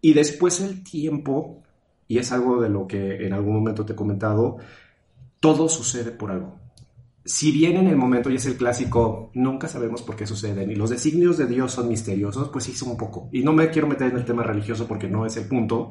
Y 0.00 0.12
después 0.12 0.60
el 0.60 0.84
tiempo, 0.84 1.62
y 2.06 2.18
es 2.18 2.30
algo 2.32 2.60
de 2.60 2.68
lo 2.68 2.86
que 2.86 3.26
en 3.26 3.32
algún 3.32 3.54
momento 3.54 3.84
te 3.84 3.94
he 3.94 3.96
comentado, 3.96 4.58
todo 5.40 5.68
sucede 5.68 6.10
por 6.10 6.30
algo 6.30 6.65
si 7.26 7.50
bien 7.50 7.76
en 7.76 7.88
el 7.88 7.96
momento, 7.96 8.30
y 8.30 8.36
es 8.36 8.46
el 8.46 8.56
clásico, 8.56 9.30
nunca 9.34 9.68
sabemos 9.68 10.02
por 10.02 10.16
qué 10.16 10.26
suceden 10.26 10.70
y 10.70 10.76
los 10.76 10.90
designios 10.90 11.36
de 11.36 11.46
Dios 11.46 11.72
son 11.72 11.88
misteriosos, 11.88 12.48
pues 12.50 12.64
sí 12.64 12.72
son 12.72 12.90
un 12.90 12.96
poco. 12.96 13.28
Y 13.32 13.42
no 13.42 13.52
me 13.52 13.68
quiero 13.70 13.88
meter 13.88 14.12
en 14.12 14.16
el 14.16 14.24
tema 14.24 14.44
religioso 14.44 14.86
porque 14.86 15.08
no 15.08 15.26
es 15.26 15.36
el 15.36 15.48
punto, 15.48 15.90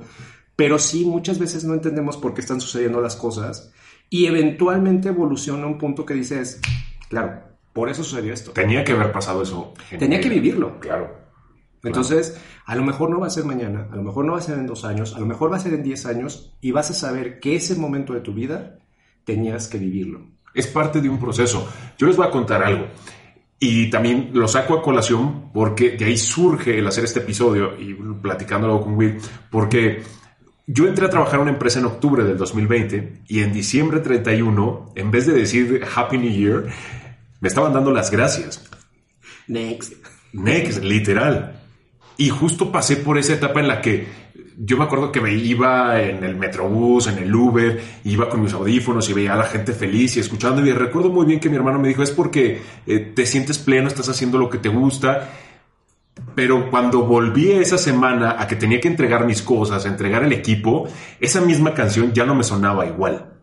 pero 0.56 0.80
sí 0.80 1.06
muchas 1.06 1.38
veces 1.38 1.66
no 1.66 1.74
entendemos 1.74 2.18
por 2.18 2.34
qué 2.34 2.42
están 2.42 2.62
sucediendo 2.62 3.02
las 3.02 3.16
cosas 3.18 3.74
y 4.10 4.28
eventualmente 4.28 5.10
evoluciona 5.10 5.68
un 5.68 5.78
punto 5.78 6.06
que 6.06 6.14
dices, 6.14 6.62
claro, 7.10 7.44
por 7.74 7.90
eso 7.90 8.04
sucedió 8.04 8.34
esto. 8.34 8.52
Tenía 8.52 8.86
que 8.86 8.94
haber 8.94 9.12
pasado 9.12 9.42
eso. 9.42 9.74
Tenía 10.00 10.22
que 10.22 10.30
vivirlo. 10.30 10.80
Claro. 10.80 11.26
Entonces, 11.84 12.40
a 12.66 12.76
lo 12.76 12.84
mejor 12.84 13.10
no 13.10 13.20
va 13.20 13.28
a 13.28 13.30
ser 13.30 13.44
mañana, 13.44 13.90
a 13.92 13.96
lo 13.96 14.04
mejor 14.04 14.26
no 14.26 14.32
va 14.32 14.40
a 14.40 14.42
ser 14.42 14.58
en 14.58 14.66
dos 14.66 14.86
años, 14.86 15.16
a 15.16 15.20
lo 15.20 15.26
mejor 15.26 15.52
va 15.52 15.58
a 15.58 15.60
ser 15.60 15.74
en 15.74 15.84
diez 15.84 16.06
años 16.06 16.56
y 16.62 16.72
vas 16.72 16.90
a 16.90 16.94
saber 16.96 17.40
que 17.40 17.56
ese 17.56 17.76
momento 17.76 18.14
de 18.14 18.22
tu 18.22 18.34
vida 18.34 18.80
tenías 19.24 19.68
que 19.68 19.78
vivirlo. 19.78 20.35
Es 20.56 20.68
parte 20.68 21.02
de 21.02 21.10
un 21.10 21.20
proceso. 21.20 21.70
Yo 21.98 22.08
les 22.08 22.16
voy 22.16 22.26
a 22.26 22.32
contar 22.32 22.64
algo. 22.64 22.88
Y 23.60 23.90
también 23.90 24.32
lo 24.34 24.48
saco 24.48 24.74
a 24.74 24.82
colación 24.82 25.52
porque 25.54 25.92
de 25.92 26.06
ahí 26.06 26.18
surge 26.18 26.78
el 26.78 26.88
hacer 26.88 27.04
este 27.04 27.20
episodio 27.20 27.80
y 27.80 27.94
platicándolo 27.94 28.82
con 28.82 28.96
Will, 28.96 29.18
porque 29.50 30.04
yo 30.68 30.88
entré 30.88 31.06
a 31.06 31.10
trabajar 31.10 31.36
en 31.36 31.42
una 31.42 31.52
empresa 31.52 31.80
en 31.80 31.86
octubre 31.86 32.24
del 32.24 32.38
2020 32.38 33.22
y 33.28 33.42
en 33.42 33.54
diciembre 33.54 34.00
31, 34.00 34.94
en 34.96 35.12
vez 35.12 35.28
de 35.28 35.34
decir 35.34 35.84
Happy 35.96 36.18
New 36.18 36.32
Year, 36.32 36.66
me 37.40 37.48
estaban 37.48 37.72
dando 37.72 37.92
las 37.92 38.12
gracias. 38.12 38.68
Next. 39.48 39.94
Next, 40.34 40.84
literal. 40.84 41.62
Y 42.18 42.30
justo 42.30 42.72
pasé 42.72 42.98
por 42.98 43.18
esa 43.18 43.34
etapa 43.34 43.60
en 43.60 43.68
la 43.68 43.82
que 43.82 44.08
yo 44.58 44.78
me 44.78 44.86
acuerdo 44.86 45.12
que 45.12 45.22
me 45.22 45.34
iba 45.34 46.02
en 46.02 46.24
el 46.24 46.36
metrobús, 46.36 47.08
en 47.08 47.18
el 47.18 47.34
Uber, 47.34 47.82
iba 48.04 48.30
con 48.30 48.42
mis 48.42 48.54
audífonos 48.54 49.10
y 49.10 49.14
veía 49.14 49.34
a 49.34 49.38
la 49.38 49.46
gente 49.46 49.74
feliz 49.74 50.16
y 50.18 50.20
escuchando. 50.20 50.66
Y 50.66 50.72
recuerdo 50.72 51.10
muy 51.10 51.26
bien 51.26 51.40
que 51.40 51.50
mi 51.50 51.56
hermano 51.56 51.80
me 51.80 51.88
dijo, 51.88 52.04
es 52.04 52.12
porque 52.12 52.62
eh, 52.88 53.00
te 53.00 53.26
sientes 53.26 53.58
pleno, 53.58 53.88
estás 53.88 54.10
haciendo 54.10 54.38
lo 54.38 54.50
que 54.50 54.58
te 54.58 54.70
gusta. 54.70 55.30
Pero 56.34 56.70
cuando 56.70 57.04
volví 57.04 57.52
esa 57.52 57.78
semana 57.78 58.36
a 58.40 58.48
que 58.48 58.56
tenía 58.56 58.80
que 58.80 58.88
entregar 58.88 59.26
mis 59.26 59.42
cosas, 59.42 59.86
a 59.86 59.90
entregar 59.90 60.24
el 60.24 60.32
equipo, 60.32 60.88
esa 61.20 61.42
misma 61.42 61.74
canción 61.74 62.14
ya 62.14 62.26
no 62.26 62.36
me 62.36 62.44
sonaba 62.44 62.86
igual. 62.86 63.35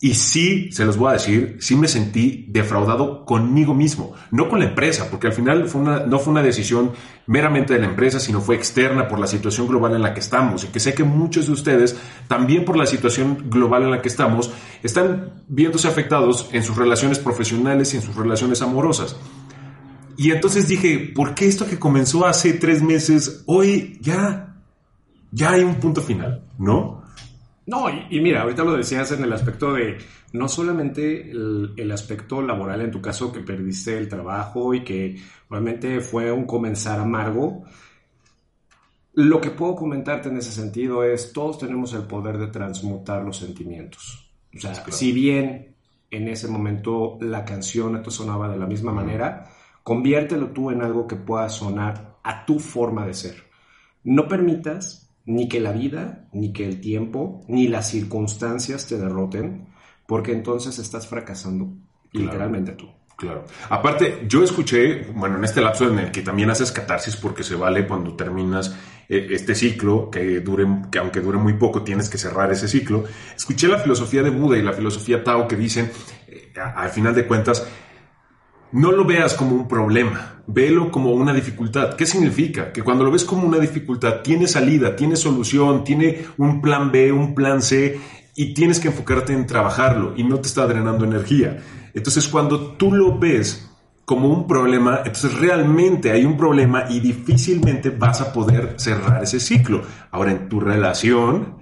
Y 0.00 0.14
sí, 0.14 0.70
se 0.70 0.84
los 0.84 0.96
voy 0.96 1.10
a 1.10 1.12
decir, 1.14 1.56
sí 1.58 1.74
me 1.74 1.88
sentí 1.88 2.46
defraudado 2.48 3.24
conmigo 3.24 3.74
mismo, 3.74 4.14
no 4.30 4.48
con 4.48 4.60
la 4.60 4.66
empresa, 4.66 5.08
porque 5.10 5.26
al 5.26 5.32
final 5.32 5.68
fue 5.68 5.80
una, 5.80 6.06
no 6.06 6.20
fue 6.20 6.30
una 6.30 6.42
decisión 6.42 6.92
meramente 7.26 7.74
de 7.74 7.80
la 7.80 7.86
empresa, 7.86 8.20
sino 8.20 8.40
fue 8.40 8.54
externa 8.54 9.08
por 9.08 9.18
la 9.18 9.26
situación 9.26 9.66
global 9.66 9.96
en 9.96 10.02
la 10.02 10.14
que 10.14 10.20
estamos. 10.20 10.62
Y 10.62 10.68
que 10.68 10.78
sé 10.78 10.94
que 10.94 11.02
muchos 11.02 11.48
de 11.48 11.52
ustedes, 11.52 11.98
también 12.28 12.64
por 12.64 12.76
la 12.76 12.86
situación 12.86 13.50
global 13.50 13.82
en 13.82 13.90
la 13.90 14.00
que 14.00 14.08
estamos, 14.08 14.52
están 14.84 15.42
viéndose 15.48 15.88
afectados 15.88 16.48
en 16.52 16.62
sus 16.62 16.76
relaciones 16.76 17.18
profesionales 17.18 17.92
y 17.92 17.96
en 17.96 18.02
sus 18.02 18.14
relaciones 18.14 18.62
amorosas. 18.62 19.16
Y 20.16 20.30
entonces 20.30 20.68
dije, 20.68 21.12
¿por 21.12 21.34
qué 21.34 21.46
esto 21.46 21.66
que 21.66 21.80
comenzó 21.80 22.24
hace 22.24 22.52
tres 22.52 22.82
meses, 22.82 23.42
hoy 23.46 23.98
ya, 24.00 24.62
ya 25.32 25.50
hay 25.50 25.64
un 25.64 25.74
punto 25.76 26.02
final, 26.02 26.44
¿no? 26.56 26.97
No, 27.68 27.84
y, 27.90 28.18
mira, 28.22 28.40
ahorita 28.40 28.64
lo 28.64 28.72
decías 28.72 29.12
en 29.12 29.22
el 29.24 29.32
aspecto 29.34 29.74
de 29.74 29.98
no 30.32 30.48
solamente 30.48 31.30
el, 31.30 31.92
aspecto 31.92 32.40
laboral, 32.40 32.80
en 32.80 32.90
tu 32.90 33.02
caso 33.02 33.30
que 33.30 33.40
perdiste 33.40 33.98
el 33.98 34.08
trabajo 34.08 34.72
y 34.72 34.82
que 34.82 35.20
realmente 35.50 36.00
fue 36.00 36.32
un 36.32 36.46
comenzar 36.46 36.98
amargo. 36.98 37.64
Lo 39.12 39.38
que 39.38 39.50
puedo 39.50 39.76
comentarte 39.76 40.30
en 40.30 40.38
ese 40.38 40.50
sentido 40.50 41.04
es, 41.04 41.34
todos 41.34 41.58
tenemos 41.58 41.92
el 41.92 42.04
poder 42.04 42.38
de 42.38 42.46
transmutar 42.46 43.22
los 43.22 43.36
sentimientos. 43.36 44.32
O 44.56 44.58
sea, 44.58 44.74
si 44.74 45.12
bien 45.12 45.76
en 46.10 46.28
ese 46.28 46.48
momento 46.48 47.18
la 47.20 47.44
canción 47.44 47.96
esto 47.96 48.10
sonaba 48.10 48.48
de 48.48 48.58
la 48.58 48.66
misma 48.66 48.92
manera, 48.92 49.46
conviértelo 49.82 50.52
tú 50.52 50.70
en 50.70 50.80
algo 50.80 51.06
que 51.06 51.16
pueda 51.16 51.50
sonar 51.50 52.16
a 52.22 52.46
tu 52.46 52.60
forma 52.60 53.06
de 53.06 53.12
ser. 53.12 53.44
No 54.04 54.26
permitas 54.26 55.07
ni 55.28 55.46
que 55.46 55.60
la 55.60 55.72
vida, 55.72 56.26
ni 56.32 56.54
que 56.54 56.66
el 56.66 56.80
tiempo, 56.80 57.44
ni 57.48 57.68
las 57.68 57.90
circunstancias 57.90 58.86
te 58.86 58.96
derroten, 58.96 59.68
porque 60.06 60.32
entonces 60.32 60.78
estás 60.78 61.06
fracasando 61.06 61.68
literalmente 62.12 62.72
tú. 62.72 62.88
Claro. 63.14 63.44
Aparte, 63.68 64.24
yo 64.26 64.42
escuché, 64.42 65.04
bueno, 65.12 65.36
en 65.36 65.44
este 65.44 65.60
lapso 65.60 65.86
en 65.86 65.98
el 65.98 66.10
que 66.12 66.22
también 66.22 66.48
haces 66.48 66.72
catarsis 66.72 67.16
porque 67.16 67.42
se 67.42 67.56
vale 67.56 67.86
cuando 67.86 68.14
terminas 68.14 68.74
eh, 69.06 69.28
este 69.30 69.54
ciclo, 69.54 70.08
que 70.10 70.40
dure, 70.40 70.66
que 70.90 70.98
aunque 70.98 71.20
dure 71.20 71.36
muy 71.36 71.54
poco, 71.54 71.82
tienes 71.82 72.08
que 72.08 72.16
cerrar 72.16 72.50
ese 72.50 72.66
ciclo. 72.66 73.04
Escuché 73.36 73.68
la 73.68 73.80
filosofía 73.80 74.22
de 74.22 74.30
Buda 74.30 74.56
y 74.56 74.62
la 74.62 74.72
filosofía 74.72 75.22
Tao 75.22 75.46
que 75.46 75.56
dicen, 75.56 75.90
eh, 76.28 76.52
al 76.56 76.88
final 76.88 77.14
de 77.14 77.26
cuentas, 77.26 77.68
no 78.72 78.92
lo 78.92 79.04
veas 79.04 79.34
como 79.34 79.54
un 79.54 79.68
problema, 79.68 80.42
velo 80.46 80.90
como 80.90 81.12
una 81.12 81.32
dificultad. 81.32 81.94
¿Qué 81.94 82.06
significa? 82.06 82.72
Que 82.72 82.82
cuando 82.82 83.04
lo 83.04 83.10
ves 83.10 83.24
como 83.24 83.46
una 83.46 83.58
dificultad, 83.58 84.20
tiene 84.22 84.46
salida, 84.46 84.96
tiene 84.96 85.16
solución, 85.16 85.84
tiene 85.84 86.24
un 86.36 86.60
plan 86.60 86.90
B, 86.90 87.12
un 87.12 87.34
plan 87.34 87.62
C, 87.62 87.98
y 88.38 88.54
tienes 88.54 88.78
que 88.78 88.86
enfocarte 88.86 89.32
en 89.32 89.46
trabajarlo 89.46 90.14
y 90.16 90.22
no 90.22 90.38
te 90.38 90.46
está 90.46 90.64
drenando 90.64 91.04
energía. 91.04 91.58
Entonces, 91.92 92.28
cuando 92.28 92.74
tú 92.74 92.92
lo 92.92 93.18
ves 93.18 93.68
como 94.04 94.28
un 94.28 94.46
problema, 94.46 94.98
entonces 94.98 95.34
realmente 95.40 96.12
hay 96.12 96.24
un 96.24 96.36
problema 96.36 96.84
y 96.88 97.00
difícilmente 97.00 97.90
vas 97.90 98.20
a 98.20 98.32
poder 98.32 98.74
cerrar 98.76 99.24
ese 99.24 99.40
ciclo. 99.40 99.82
Ahora, 100.12 100.30
en 100.30 100.48
tu 100.48 100.60
relación, 100.60 101.56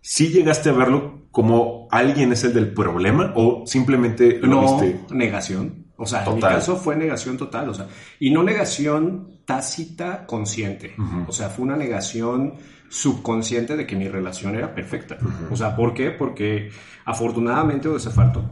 si 0.00 0.28
llegaste 0.28 0.70
a 0.70 0.72
verlo 0.72 1.28
como 1.30 1.88
alguien 1.90 2.32
es 2.32 2.42
el 2.44 2.54
del 2.54 2.72
problema 2.72 3.34
o 3.36 3.64
simplemente 3.66 4.38
lo 4.40 4.62
viste? 4.62 5.00
Negación. 5.10 5.83
O 6.04 6.06
sea, 6.06 6.24
en 6.24 6.34
mi 6.36 6.40
caso 6.40 6.76
fue 6.76 6.96
negación 6.96 7.36
total, 7.36 7.68
o 7.68 7.74
sea, 7.74 7.88
y 8.20 8.30
no 8.30 8.42
negación 8.42 9.40
tácita 9.44 10.24
consciente. 10.26 10.94
O 11.26 11.32
sea, 11.32 11.48
fue 11.48 11.64
una 11.64 11.76
negación 11.76 12.54
subconsciente 12.88 13.76
de 13.76 13.86
que 13.86 13.96
mi 13.96 14.08
relación 14.08 14.54
era 14.54 14.74
perfecta. 14.74 15.18
O 15.50 15.56
sea, 15.56 15.74
¿por 15.74 15.94
qué? 15.94 16.10
Porque 16.10 16.70
afortunadamente 17.04 17.88
o 17.88 17.98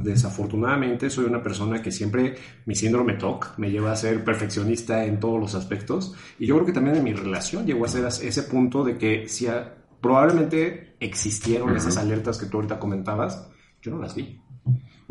desafortunadamente 0.01 1.09
soy 1.11 1.27
una 1.27 1.43
persona 1.43 1.81
que 1.81 1.93
siempre 1.93 2.35
mi 2.67 2.75
síndrome 2.75 3.15
TOC 3.15 3.59
me 3.59 3.71
lleva 3.71 3.93
a 3.93 3.97
ser 3.97 4.25
perfeccionista 4.25 5.05
en 5.05 5.21
todos 5.21 5.41
los 5.41 5.55
aspectos. 5.55 6.15
Y 6.39 6.47
yo 6.47 6.57
creo 6.57 6.67
que 6.67 6.73
también 6.73 6.97
en 6.97 7.05
mi 7.05 7.13
relación 7.13 7.67
llegó 7.67 7.85
a 7.85 7.89
ser 7.89 8.05
ese 8.05 8.43
punto 8.43 8.83
de 8.83 8.99
que 8.99 9.29
si 9.29 9.47
probablemente 10.01 10.97
existieron 10.99 11.77
esas 11.77 11.97
alertas 11.97 12.39
que 12.39 12.47
tú 12.47 12.57
ahorita 12.57 12.81
comentabas, 12.81 13.49
yo 13.81 13.93
no 13.93 13.99
las 13.99 14.15
vi. 14.15 14.41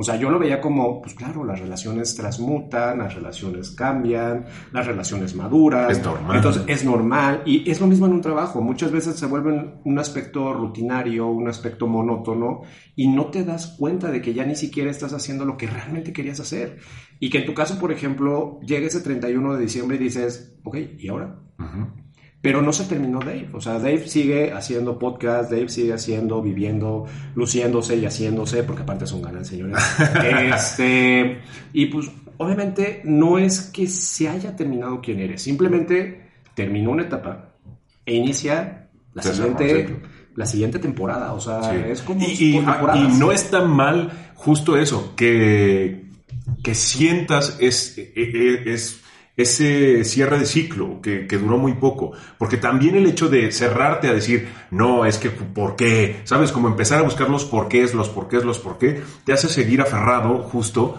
O 0.01 0.03
sea, 0.03 0.15
yo 0.15 0.31
lo 0.31 0.39
veía 0.39 0.59
como, 0.59 0.99
pues 0.99 1.13
claro, 1.13 1.43
las 1.45 1.59
relaciones 1.59 2.15
transmutan, 2.15 2.97
las 2.97 3.13
relaciones 3.13 3.69
cambian, 3.69 4.45
las 4.71 4.87
relaciones 4.87 5.35
maduran. 5.35 5.91
Es 5.91 6.03
normal. 6.03 6.37
Entonces, 6.37 6.63
es 6.65 6.83
normal. 6.83 7.43
Y 7.45 7.69
es 7.69 7.79
lo 7.79 7.85
mismo 7.85 8.07
en 8.07 8.13
un 8.13 8.21
trabajo. 8.21 8.61
Muchas 8.61 8.91
veces 8.91 9.15
se 9.15 9.27
vuelve 9.27 9.79
un 9.83 9.99
aspecto 9.99 10.53
rutinario, 10.53 11.27
un 11.27 11.47
aspecto 11.47 11.85
monótono, 11.85 12.61
y 12.95 13.09
no 13.09 13.27
te 13.27 13.43
das 13.43 13.75
cuenta 13.77 14.09
de 14.09 14.23
que 14.23 14.33
ya 14.33 14.43
ni 14.43 14.55
siquiera 14.55 14.89
estás 14.89 15.13
haciendo 15.13 15.45
lo 15.45 15.55
que 15.55 15.67
realmente 15.67 16.11
querías 16.11 16.39
hacer. 16.39 16.79
Y 17.19 17.29
que 17.29 17.37
en 17.37 17.45
tu 17.45 17.53
caso, 17.53 17.77
por 17.77 17.91
ejemplo, 17.91 18.59
llega 18.61 18.87
ese 18.87 19.01
31 19.01 19.53
de 19.53 19.61
diciembre 19.61 19.97
y 19.97 19.99
dices, 19.99 20.57
ok, 20.63 20.77
¿y 20.97 21.09
ahora? 21.09 21.39
Pero 22.41 22.61
no 22.63 22.73
se 22.73 22.85
terminó 22.85 23.19
Dave. 23.19 23.49
O 23.53 23.61
sea, 23.61 23.73
Dave 23.73 24.07
sigue 24.07 24.51
haciendo 24.51 24.97
podcast, 24.97 25.51
Dave 25.51 25.69
sigue 25.69 25.93
haciendo, 25.93 26.41
viviendo, 26.41 27.05
luciéndose 27.35 27.95
y 27.97 28.05
haciéndose, 28.05 28.63
porque 28.63 28.81
aparte 28.81 29.05
son 29.05 29.21
ganas, 29.21 29.47
señores. 29.47 29.77
este, 30.55 31.39
y 31.71 31.85
pues, 31.85 32.09
obviamente, 32.37 33.01
no 33.03 33.37
es 33.37 33.61
que 33.61 33.85
se 33.85 34.27
haya 34.27 34.55
terminado 34.55 35.01
quién 35.01 35.19
eres, 35.19 35.43
simplemente 35.43 36.29
terminó 36.55 36.91
una 36.91 37.03
etapa 37.03 37.53
e 38.05 38.15
inicia 38.15 38.87
la 39.13 39.23
siguiente. 39.23 39.99
La 40.33 40.45
siguiente 40.45 40.79
temporada, 40.79 41.33
o 41.33 41.41
sea, 41.41 41.75
es 41.75 42.01
como. 42.01 42.25
Y, 42.25 42.55
y, 42.55 42.59
no 43.19 43.33
es 43.33 43.51
tan 43.51 43.69
mal 43.69 44.31
justo 44.33 44.77
eso, 44.77 45.13
que, 45.17 46.05
que 46.63 46.73
sientas 46.73 47.57
es, 47.59 47.97
es, 47.97 48.65
es 48.65 49.01
ese 49.37 50.03
cierre 50.03 50.39
de 50.39 50.45
ciclo 50.45 51.01
que, 51.01 51.27
que, 51.27 51.37
duró 51.37 51.57
muy 51.57 51.73
poco. 51.73 52.11
Porque 52.37 52.57
también 52.57 52.95
el 52.95 53.05
hecho 53.05 53.29
de 53.29 53.51
cerrarte 53.51 54.07
a 54.07 54.13
decir, 54.13 54.49
no, 54.71 55.05
es 55.05 55.17
que, 55.17 55.29
¿por 55.29 55.75
qué? 55.75 56.21
¿Sabes? 56.25 56.51
Como 56.51 56.67
empezar 56.67 56.99
a 56.99 57.03
buscar 57.03 57.29
los 57.29 57.45
porqués, 57.45 57.93
los 57.93 58.09
porqués, 58.09 58.43
los 58.43 58.59
por 58.59 58.77
qué, 58.77 59.01
te 59.25 59.33
hace 59.33 59.47
seguir 59.47 59.81
aferrado 59.81 60.39
justo 60.39 60.97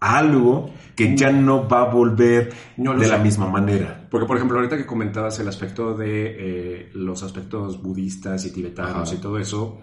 a 0.00 0.18
algo 0.18 0.70
que 0.96 1.16
ya 1.16 1.30
no 1.32 1.68
va 1.68 1.82
a 1.82 1.84
volver 1.84 2.52
de 2.76 3.08
la 3.08 3.18
misma 3.18 3.48
manera. 3.48 4.06
Porque, 4.10 4.26
por 4.26 4.36
ejemplo, 4.36 4.58
ahorita 4.58 4.76
que 4.76 4.86
comentabas 4.86 5.38
el 5.38 5.48
aspecto 5.48 5.94
de 5.94 6.36
eh, 6.38 6.90
los 6.94 7.22
aspectos 7.22 7.82
budistas 7.82 8.44
y 8.44 8.52
tibetanos 8.52 9.12
y 9.12 9.16
todo 9.16 9.38
eso, 9.38 9.78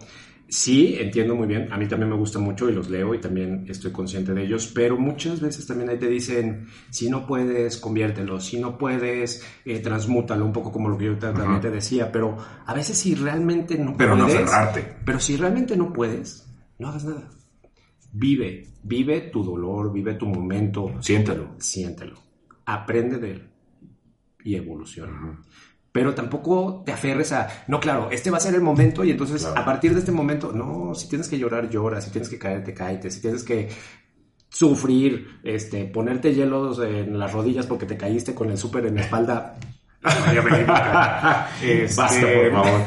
sí, 0.50 0.98
entiendo 1.00 1.36
muy 1.36 1.48
bien. 1.48 1.72
A 1.72 1.78
mí 1.78 1.88
también 1.88 2.10
me 2.10 2.16
gusta 2.16 2.40
mucho 2.40 2.70
y 2.70 2.74
los 2.74 2.90
leo 2.90 3.14
y 3.14 3.20
también 3.20 3.66
estoy 3.68 3.92
consciente 3.92 4.34
de 4.34 4.44
ellos, 4.44 4.72
pero 4.74 4.98
muchas 4.98 5.42
veces 5.42 5.66
también 5.66 5.90
ahí 5.90 5.98
te 5.98 6.08
dicen, 6.08 6.68
si 6.90 7.10
no 7.10 7.26
puedes, 7.26 7.78
conviértelo, 7.78 8.40
si 8.40 8.60
no 8.60 8.78
puedes, 8.78 9.46
eh, 9.66 9.80
transmútalo, 9.80 10.46
un 10.46 10.54
poco 10.54 10.72
como 10.72 10.90
lo 10.90 10.98
que 10.98 11.06
yo 11.06 11.18
también 11.18 11.60
te 11.60 11.72
decía, 11.72 12.12
pero 12.12 12.38
a 12.66 12.74
veces 12.74 12.98
si 12.98 13.16
realmente 13.16 13.78
no 13.78 13.96
pero 13.98 14.16
puedes... 14.16 14.34
Pero 14.34 14.46
no 14.46 14.48
cerrarte. 14.48 14.96
Pero 15.06 15.20
si 15.20 15.38
realmente 15.38 15.76
no 15.78 15.94
puedes, 15.94 16.48
no 16.80 16.90
hagas 16.90 17.06
nada. 17.06 17.30
Vive, 18.12 18.68
vive 18.84 19.22
tu 19.32 19.44
dolor, 19.44 19.92
vive 19.92 20.16
tu 20.16 20.26
momento. 20.28 20.96
Siéntelo. 21.02 21.56
Siéntelo. 21.60 22.16
Aprende 22.66 23.18
de 23.18 23.32
él 23.32 23.50
y 24.44 24.56
evoluciona 24.56 25.42
pero 25.92 26.14
tampoco 26.14 26.84
te 26.86 26.92
aferres 26.92 27.32
a, 27.32 27.48
no, 27.68 27.80
claro, 27.80 28.10
este 28.12 28.30
va 28.30 28.38
a 28.38 28.42
ser 28.42 28.56
el 28.56 28.62
momento 28.62 29.04
y 29.04 29.12
entonces 29.12 29.46
a 29.46 29.66
partir 29.66 29.94
de 29.94 30.00
este 30.00 30.12
momento, 30.12 30.52
no, 30.52 30.94
si 30.94 31.10
tienes 31.10 31.28
que 31.28 31.40
llorar, 31.40 31.70
llora, 31.70 32.02
si 32.02 32.12
tienes 32.12 32.30
que 32.30 32.38
caerte, 32.38 32.74
caerte, 32.74 33.10
si 33.10 33.22
tienes 33.22 33.44
que 33.44 33.70
sufrir, 34.50 35.40
este, 35.44 35.86
ponerte 35.86 36.34
hielos 36.34 36.80
en 36.80 37.18
las 37.18 37.34
rodillas 37.34 37.66
porque 37.66 37.86
te 37.86 37.98
caíste 37.98 38.34
con 38.34 38.50
el 38.50 38.58
súper 38.58 38.86
en 38.86 38.96
la 38.96 39.02
espalda. 39.02 39.58
este, 41.62 42.02
Basta, 42.02 42.22
por 42.22 42.52
favor. 42.52 42.82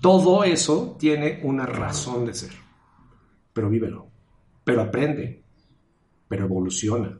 Todo 0.00 0.44
eso 0.44 0.96
tiene 0.98 1.40
una 1.42 1.66
razón 1.66 2.24
de 2.24 2.34
ser, 2.34 2.52
pero 3.52 3.68
vívelo, 3.68 4.08
pero 4.64 4.82
aprende, 4.82 5.42
pero 6.28 6.44
evoluciona. 6.44 7.18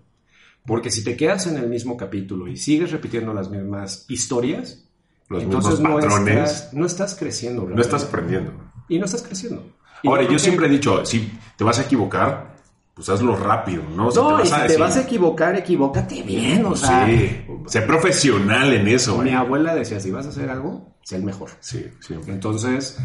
Porque 0.64 0.90
si 0.90 1.02
te 1.02 1.16
quedas 1.16 1.46
en 1.46 1.56
el 1.56 1.68
mismo 1.68 1.96
capítulo 1.96 2.48
y 2.48 2.56
sigues 2.56 2.90
repitiendo 2.90 3.34
las 3.34 3.50
mismas 3.50 4.06
historias, 4.08 4.89
entonces 5.38 5.78
no 5.80 5.98
Estás, 5.98 6.72
no 6.72 6.86
estás 6.86 7.14
creciendo. 7.14 7.64
No 7.68 7.80
estás 7.80 8.04
aprendiendo. 8.04 8.52
Y 8.88 8.98
no 8.98 9.04
estás 9.04 9.22
creciendo. 9.22 9.64
Ahora, 10.04 10.28
yo, 10.28 10.38
siempre 10.38 10.66
he 10.66 10.70
dicho, 10.70 11.04
si 11.04 11.30
te 11.56 11.62
vas 11.62 11.78
a 11.78 11.82
equivocar, 11.82 12.56
pues 12.94 13.08
hazlo 13.08 13.36
rápido, 13.36 13.82
¿no? 13.94 14.10
no, 14.10 14.36
te 14.38 14.44
y 14.44 14.46
si 14.46 14.66
te 14.66 14.76
vas 14.76 14.96
a 14.96 15.02
equivocar, 15.02 15.56
equivócate 15.56 16.22
bien, 16.22 16.64
o 16.64 16.74
sea. 16.74 17.06
Sí, 17.06 17.46
sé 17.66 17.82
profesional 17.82 18.72
en 18.72 18.88
eso. 18.88 19.18
Mi 19.18 19.30
abuela 19.30 19.74
decía, 19.74 20.00
si 20.00 20.10
vas 20.10 20.26
a 20.26 20.30
hacer 20.30 20.50
algo, 20.50 20.96
sé 21.02 21.16
el 21.16 21.24
mejor. 21.24 21.50
Sí, 21.60 21.86
sí. 22.00 22.14
Entonces, 22.26 22.98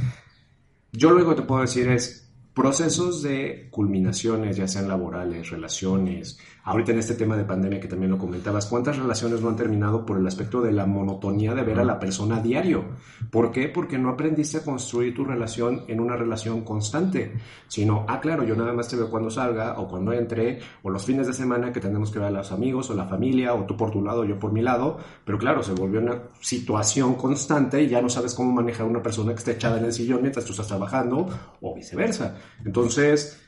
yo 0.91 1.09
lo 1.09 1.17
único 1.17 1.31
que 1.31 1.41
te 1.41 1.47
puedo 1.47 1.61
decir 1.61 1.89
es, 1.89 2.29
procesos 2.53 3.21
de 3.21 3.67
culminaciones, 3.69 4.57
ya 4.57 4.67
sean 4.67 4.87
laborales, 4.87 5.49
relaciones, 5.49 6.39
Ahorita 6.65 6.93
en 6.93 6.97
este 6.97 7.13
tema 7.13 7.37
de 7.37 7.43
pandemia 7.43 7.79
que 7.79 7.87
también 7.87 8.09
lo 8.09 8.17
comentabas, 8.17 8.65
¿cuántas 8.65 8.97
relaciones 8.97 9.39
no 9.39 9.49
han 9.49 9.55
terminado 9.55 10.03
por 10.03 10.17
el 10.17 10.25
aspecto 10.25 10.63
de 10.63 10.71
la 10.71 10.87
monotonía 10.87 11.53
de 11.53 11.61
ver 11.61 11.79
a 11.79 11.85
la 11.85 11.99
persona 11.99 12.37
a 12.37 12.41
diario? 12.41 12.85
¿Por 13.29 13.51
qué? 13.51 13.69
Porque 13.69 13.99
no 13.99 14.09
aprendiste 14.09 14.57
a 14.57 14.63
construir 14.63 15.13
tu 15.13 15.23
relación 15.23 15.83
en 15.87 15.99
una 15.99 16.15
relación 16.15 16.63
constante, 16.63 17.33
sino, 17.67 18.03
ah, 18.07 18.19
claro, 18.19 18.43
yo 18.43 18.55
nada 18.55 18.73
más 18.73 18.87
te 18.87 18.95
veo 18.95 19.11
cuando 19.11 19.29
salga 19.29 19.79
o 19.79 19.87
cuando 19.87 20.11
entre, 20.11 20.59
o 20.81 20.89
los 20.89 21.05
fines 21.05 21.27
de 21.27 21.33
semana 21.33 21.71
que 21.71 21.79
tenemos 21.79 22.09
que 22.09 22.17
ver 22.17 22.29
a 22.29 22.31
los 22.31 22.51
amigos 22.51 22.89
o 22.89 22.95
la 22.95 23.05
familia, 23.05 23.53
o 23.53 23.65
tú 23.65 23.77
por 23.77 23.91
tu 23.91 24.03
lado, 24.03 24.25
yo 24.25 24.39
por 24.39 24.51
mi 24.51 24.63
lado, 24.63 24.97
pero 25.23 25.37
claro, 25.37 25.61
se 25.61 25.73
volvió 25.73 25.99
una 25.99 26.17
situación 26.41 27.13
constante 27.13 27.83
y 27.83 27.89
ya 27.89 28.01
no 28.01 28.09
sabes 28.09 28.33
cómo 28.33 28.51
manejar 28.51 28.87
a 28.87 28.89
una 28.89 29.03
persona 29.03 29.33
que 29.33 29.37
está 29.37 29.51
echada 29.51 29.77
en 29.77 29.85
el 29.85 29.93
sillón 29.93 30.21
mientras 30.21 30.43
tú 30.43 30.51
estás 30.51 30.67
trabajando 30.67 31.29
o 31.61 31.75
viceversa. 31.75 32.37
Entonces, 32.65 33.44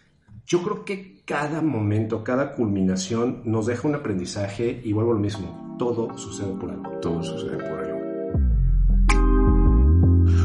yo 0.48 0.64
creo 0.64 0.86
que 0.86 1.22
cada 1.26 1.62
momento, 1.62 2.24
cada 2.24 2.54
culminación 2.54 3.42
nos 3.44 3.66
deja 3.66 3.86
un 3.86 3.96
aprendizaje 3.96 4.82
y 4.82 4.94
vuelvo 4.94 5.12
a 5.12 5.16
lo 5.16 5.20
mismo, 5.20 5.76
todo 5.78 6.18
sucede 6.18 6.54
por 6.54 6.72
algo. 6.72 6.90
Todo 7.02 7.22
sucede 7.22 7.58
por 7.58 7.80
algo. 7.80 7.98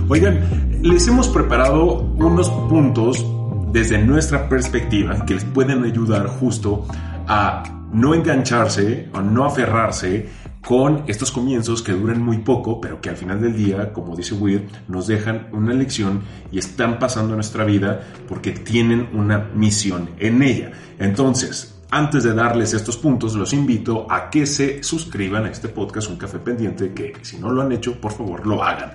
Oigan, 0.08 0.40
les 0.82 1.06
hemos 1.06 1.28
preparado 1.28 2.00
unos 2.00 2.50
puntos 2.68 3.24
desde 3.70 3.96
nuestra 3.98 4.48
perspectiva 4.48 5.24
que 5.24 5.34
les 5.34 5.44
pueden 5.44 5.84
ayudar 5.84 6.26
justo 6.26 6.84
a 7.28 7.62
no 7.92 8.12
engancharse, 8.12 9.08
a 9.12 9.22
no 9.22 9.44
aferrarse 9.44 10.28
con 10.64 11.04
estos 11.08 11.32
comienzos 11.32 11.82
que 11.82 11.92
duran 11.92 12.22
muy 12.22 12.38
poco, 12.38 12.80
pero 12.80 13.00
que 13.00 13.10
al 13.10 13.16
final 13.16 13.40
del 13.40 13.56
día, 13.56 13.92
como 13.92 14.14
dice 14.14 14.34
Weir, 14.34 14.68
nos 14.88 15.08
dejan 15.08 15.48
una 15.52 15.74
lección 15.74 16.22
y 16.52 16.58
están 16.58 16.98
pasando 16.98 17.34
nuestra 17.34 17.64
vida 17.64 18.00
porque 18.28 18.52
tienen 18.52 19.08
una 19.12 19.38
misión 19.54 20.10
en 20.18 20.42
ella. 20.42 20.72
Entonces, 20.98 21.80
antes 21.90 22.22
de 22.22 22.32
darles 22.32 22.74
estos 22.74 22.96
puntos, 22.96 23.34
los 23.34 23.52
invito 23.52 24.06
a 24.08 24.30
que 24.30 24.46
se 24.46 24.82
suscriban 24.82 25.44
a 25.44 25.50
este 25.50 25.68
podcast 25.68 26.08
Un 26.08 26.16
Café 26.16 26.38
Pendiente, 26.38 26.92
que 26.94 27.12
si 27.22 27.38
no 27.38 27.50
lo 27.50 27.62
han 27.62 27.72
hecho, 27.72 28.00
por 28.00 28.12
favor, 28.12 28.46
lo 28.46 28.62
hagan. 28.62 28.94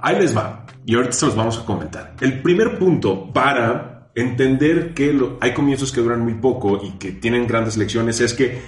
Ahí 0.00 0.20
les 0.20 0.36
va, 0.36 0.66
y 0.84 0.94
ahorita 0.94 1.12
se 1.12 1.26
los 1.26 1.34
vamos 1.34 1.58
a 1.58 1.64
comentar. 1.64 2.14
El 2.20 2.42
primer 2.42 2.78
punto 2.78 3.32
para 3.32 4.10
entender 4.14 4.94
que 4.94 5.18
hay 5.40 5.54
comienzos 5.54 5.90
que 5.90 6.00
duran 6.02 6.20
muy 6.20 6.34
poco 6.34 6.80
y 6.84 6.92
que 6.92 7.12
tienen 7.12 7.46
grandes 7.46 7.76
lecciones 7.76 8.20
es 8.20 8.34
que 8.34 8.60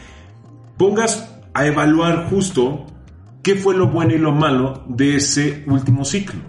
pongas 0.76 1.37
a 1.58 1.66
evaluar 1.66 2.28
justo 2.30 2.86
qué 3.42 3.56
fue 3.56 3.74
lo 3.74 3.88
bueno 3.88 4.14
y 4.14 4.18
lo 4.18 4.30
malo 4.30 4.84
de 4.86 5.16
ese 5.16 5.64
último 5.66 6.04
ciclo. 6.04 6.40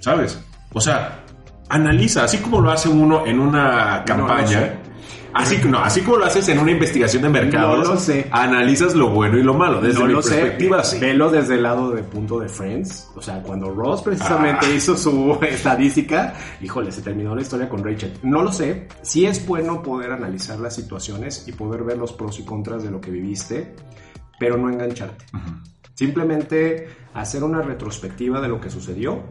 ¿Sabes? 0.00 0.40
O 0.72 0.80
sea, 0.80 1.24
analiza, 1.68 2.22
así 2.22 2.38
como 2.38 2.60
lo 2.60 2.70
hace 2.70 2.88
uno 2.88 3.26
en 3.26 3.40
una 3.40 4.04
campaña. 4.06 4.78
Así, 5.38 5.58
no, 5.66 5.78
así 5.78 6.02
como 6.02 6.18
lo 6.18 6.26
haces 6.26 6.48
en 6.48 6.58
una 6.58 6.70
investigación 6.70 7.22
de 7.22 7.28
mercado, 7.28 7.76
no 7.76 7.84
lo 7.84 7.96
sé. 7.98 8.28
analizas 8.30 8.94
lo 8.94 9.10
bueno 9.10 9.38
y 9.38 9.42
lo 9.42 9.54
malo. 9.54 9.80
Desde 9.80 10.04
mi 10.04 10.14
perspectiva, 10.14 10.84
sí. 10.84 10.98
Velo 10.98 11.30
desde 11.30 11.54
el 11.54 11.62
lado 11.62 11.90
de 11.90 12.02
punto 12.02 12.40
de 12.40 12.48
Friends. 12.48 13.10
O 13.14 13.22
sea, 13.22 13.42
cuando 13.42 13.70
Ross 13.70 14.02
precisamente 14.02 14.66
ah. 14.66 14.74
hizo 14.74 14.96
su 14.96 15.38
estadística, 15.42 16.34
híjole, 16.60 16.92
se 16.92 17.02
terminó 17.02 17.34
la 17.34 17.42
historia 17.42 17.68
con 17.68 17.84
Rachel. 17.84 18.12
No 18.22 18.42
lo 18.42 18.52
sé. 18.52 18.88
Sí 19.02 19.26
es 19.26 19.46
bueno 19.46 19.82
poder 19.82 20.12
analizar 20.12 20.58
las 20.58 20.74
situaciones 20.74 21.46
y 21.46 21.52
poder 21.52 21.84
ver 21.84 21.98
los 21.98 22.12
pros 22.12 22.38
y 22.40 22.44
contras 22.44 22.82
de 22.82 22.90
lo 22.90 23.00
que 23.00 23.10
viviste 23.10 23.74
pero 24.38 24.56
no 24.56 24.70
engancharte. 24.70 25.24
Simplemente 25.94 26.88
hacer 27.14 27.42
una 27.42 27.60
retrospectiva 27.60 28.40
de 28.40 28.48
lo 28.48 28.60
que 28.60 28.70
sucedió, 28.70 29.24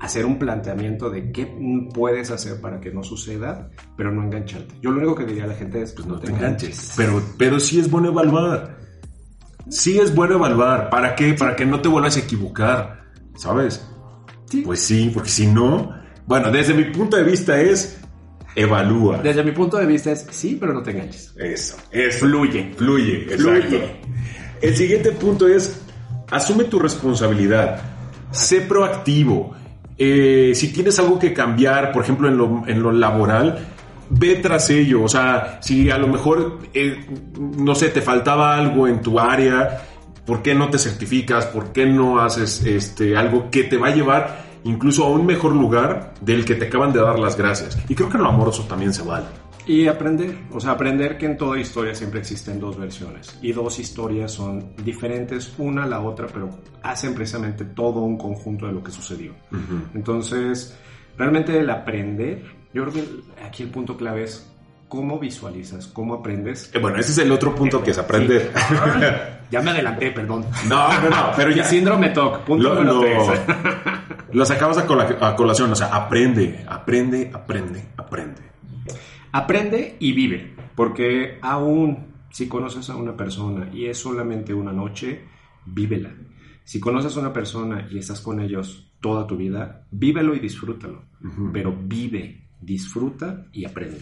hacer 0.00 0.26
un 0.26 0.38
planteamiento 0.38 1.10
de 1.10 1.32
qué 1.32 1.46
puedes 1.92 2.30
hacer 2.30 2.60
para 2.60 2.80
que 2.80 2.90
no 2.90 3.02
suceda, 3.02 3.70
pero 3.96 4.12
no 4.12 4.22
engancharte. 4.22 4.74
Yo 4.80 4.90
lo 4.90 4.98
único 4.98 5.14
que 5.14 5.24
diría 5.24 5.44
a 5.44 5.48
la 5.48 5.54
gente 5.54 5.82
es, 5.82 5.92
pues 5.92 6.06
no, 6.06 6.18
te 6.18 6.30
enganches. 6.30 6.94
Pero, 6.96 7.22
pero 7.38 7.58
sí 7.60 7.80
es 7.80 7.90
bueno 7.90 8.08
evaluar. 8.08 8.78
Sí 9.68 9.98
es 9.98 10.14
bueno 10.14 10.34
evaluar. 10.34 10.90
¿Para 10.90 11.14
qué? 11.14 11.34
Para 11.34 11.56
que 11.56 11.66
no 11.66 11.80
te 11.80 11.88
vuelvas 11.88 12.16
a 12.16 12.20
equivocar, 12.20 13.04
¿sabes? 13.36 13.86
Sí. 14.50 14.62
Pues 14.62 14.80
sí, 14.80 15.10
porque 15.12 15.30
si 15.30 15.46
no, 15.46 15.92
bueno, 16.26 16.50
desde 16.50 16.74
mi 16.74 16.84
punto 16.84 17.16
de 17.16 17.24
vista 17.24 17.60
es 17.60 17.98
evalúa. 18.56 19.18
Desde 19.18 19.44
mi 19.44 19.52
punto 19.52 19.76
de 19.76 19.86
vista 19.86 20.10
es 20.10 20.26
sí, 20.30 20.56
pero 20.58 20.72
no 20.72 20.82
te 20.82 20.90
enganches. 20.90 21.34
Eso, 21.36 21.76
es 21.90 22.18
fluye, 22.18 22.72
fluye, 22.76 23.26
fluye. 23.36 24.00
El 24.60 24.74
siguiente 24.74 25.12
punto 25.12 25.46
es 25.46 25.80
asume 26.30 26.64
tu 26.64 26.78
responsabilidad, 26.78 27.80
sé 28.32 28.62
proactivo. 28.62 29.54
Eh, 29.98 30.52
si 30.54 30.72
tienes 30.72 30.98
algo 30.98 31.18
que 31.18 31.32
cambiar, 31.32 31.92
por 31.92 32.02
ejemplo, 32.02 32.28
en 32.28 32.36
lo, 32.36 32.62
en 32.66 32.82
lo 32.82 32.92
laboral, 32.92 33.66
ve 34.10 34.36
tras 34.36 34.70
ello. 34.70 35.02
O 35.02 35.08
sea, 35.08 35.58
si 35.62 35.90
a 35.90 35.98
lo 35.98 36.08
mejor, 36.08 36.60
eh, 36.74 37.06
no 37.58 37.74
sé, 37.74 37.88
te 37.88 38.02
faltaba 38.02 38.56
algo 38.56 38.86
en 38.88 39.00
tu 39.00 39.18
área, 39.18 39.82
¿por 40.24 40.42
qué 40.42 40.54
no 40.54 40.68
te 40.68 40.78
certificas? 40.78 41.46
¿Por 41.46 41.72
qué 41.72 41.86
no 41.86 42.20
haces 42.20 42.64
este, 42.64 43.16
algo 43.16 43.50
que 43.50 43.64
te 43.64 43.76
va 43.76 43.88
a 43.88 43.94
llevar 43.94 44.46
incluso 44.66 45.04
a 45.04 45.10
un 45.10 45.24
mejor 45.24 45.54
lugar 45.54 46.14
del 46.20 46.44
que 46.44 46.56
te 46.56 46.66
acaban 46.66 46.92
de 46.92 47.00
dar 47.00 47.18
las 47.18 47.36
gracias. 47.36 47.78
Y 47.88 47.94
creo 47.94 48.08
que 48.08 48.16
en 48.16 48.24
lo 48.24 48.30
amoroso 48.30 48.64
también 48.64 48.92
se 48.92 49.02
vale. 49.02 49.26
Y 49.66 49.88
aprender, 49.88 50.38
o 50.52 50.60
sea, 50.60 50.72
aprender 50.72 51.18
que 51.18 51.26
en 51.26 51.36
toda 51.36 51.58
historia 51.58 51.94
siempre 51.94 52.20
existen 52.20 52.60
dos 52.60 52.78
versiones 52.78 53.36
y 53.42 53.52
dos 53.52 53.80
historias 53.80 54.32
son 54.32 54.76
diferentes 54.76 55.54
una 55.58 55.84
a 55.84 55.86
la 55.86 56.00
otra, 56.00 56.28
pero 56.28 56.50
hacen 56.82 57.14
precisamente 57.14 57.64
todo 57.64 58.00
un 58.00 58.16
conjunto 58.16 58.66
de 58.66 58.72
lo 58.72 58.82
que 58.82 58.92
sucedió. 58.92 59.34
Entonces, 59.92 60.78
realmente 61.18 61.58
el 61.58 61.68
aprender, 61.68 62.44
yo 62.72 62.84
creo 62.84 62.94
que 62.94 63.44
aquí 63.44 63.64
el 63.64 63.70
punto 63.70 63.96
clave 63.96 64.22
es 64.22 64.48
cómo 64.88 65.18
visualizas, 65.18 65.88
cómo 65.88 66.14
aprendes. 66.14 66.70
Eh, 66.72 66.78
bueno, 66.78 66.98
ese 66.98 67.12
es 67.12 67.18
el 67.18 67.32
otro 67.32 67.54
punto 67.54 67.82
que 67.82 67.90
es 67.90 67.98
aprender. 67.98 68.52
ya 69.50 69.60
me 69.60 69.70
adelanté, 69.70 70.12
perdón. 70.12 70.44
No, 70.68 71.00
no, 71.00 71.10
no, 71.10 71.32
pero 71.36 71.50
ya. 71.50 71.64
síndrome 71.64 72.10
TOC, 72.10 72.40
punto 72.44 72.82
lo, 72.82 73.02
lo 74.32 74.44
sacabas 74.44 74.78
a, 74.78 74.86
colación, 75.36 75.72
o 75.72 75.76
sea, 75.76 75.88
aprende, 75.88 76.64
aprende, 76.68 77.30
aprende, 77.32 77.84
aprende. 77.96 78.42
Aprende 79.32 79.96
y 80.00 80.12
vive, 80.12 80.54
porque 80.74 81.38
aún 81.42 82.14
Si 82.36 82.48
conoces 82.48 82.90
a 82.90 82.96
una 82.96 83.16
persona 83.16 83.70
y 83.72 83.86
es 83.86 83.96
solamente 83.96 84.52
una 84.52 84.70
noche, 84.70 85.24
vívela. 85.64 86.14
Si 86.64 86.80
conoces 86.80 87.16
a 87.16 87.20
una 87.20 87.32
persona 87.32 87.88
y 87.90 87.96
estás 87.96 88.20
con 88.20 88.40
ellos 88.40 88.92
toda 89.00 89.26
tu 89.26 89.38
vida, 89.38 89.86
vívelo 89.90 90.34
y 90.34 90.40
disfrútalo. 90.40 91.04
Pero 91.52 91.74
vive, 91.74 92.48
disfruta 92.60 93.46
y 93.52 93.64
aprende. 93.64 94.00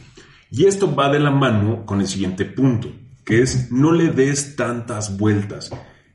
Y 0.51 0.65
esto 0.65 0.93
va 0.93 1.13
de 1.13 1.21
la 1.21 1.31
mano 1.31 1.87
con 1.87 2.01
el 2.01 2.09
siguiente 2.09 2.45
punto, 2.45 2.91
que 3.25 3.41
es 3.41 3.71
no 3.71 3.93
le 3.93 4.09
des 4.09 4.57
tantas 4.57 5.17
vueltas. 5.17 5.71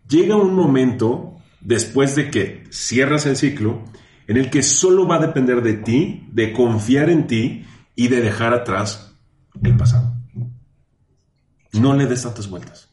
Llega 0.05 0.35
un 0.35 0.55
momento, 0.55 1.37
después 1.61 2.17
de 2.17 2.29
que 2.29 2.65
cierras 2.69 3.27
el 3.27 3.37
ciclo, 3.37 3.85
en 4.27 4.35
el 4.35 4.49
que 4.49 4.61
solo 4.61 5.07
va 5.07 5.15
a 5.15 5.27
depender 5.27 5.61
de 5.61 5.75
ti, 5.75 6.27
de 6.33 6.51
confiar 6.51 7.09
en 7.09 7.27
ti 7.27 7.65
y 7.99 8.07
de 8.07 8.21
dejar 8.21 8.53
atrás 8.53 9.13
el 9.61 9.75
pasado. 9.75 10.13
No 11.73 11.93
le 11.93 12.05
des 12.05 12.23
tantas 12.23 12.49
vueltas. 12.49 12.87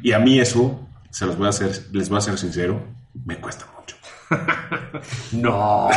Y 0.00 0.12
a 0.12 0.20
mí 0.20 0.38
eso, 0.38 0.86
se 1.10 1.26
los 1.26 1.36
voy 1.36 1.46
a 1.46 1.50
hacer, 1.50 1.88
les 1.90 2.08
voy 2.08 2.18
a 2.18 2.20
ser 2.20 2.38
sincero, 2.38 2.80
me 3.26 3.40
cuesta 3.40 3.66
mucho. 3.76 3.96
no, 5.32 5.88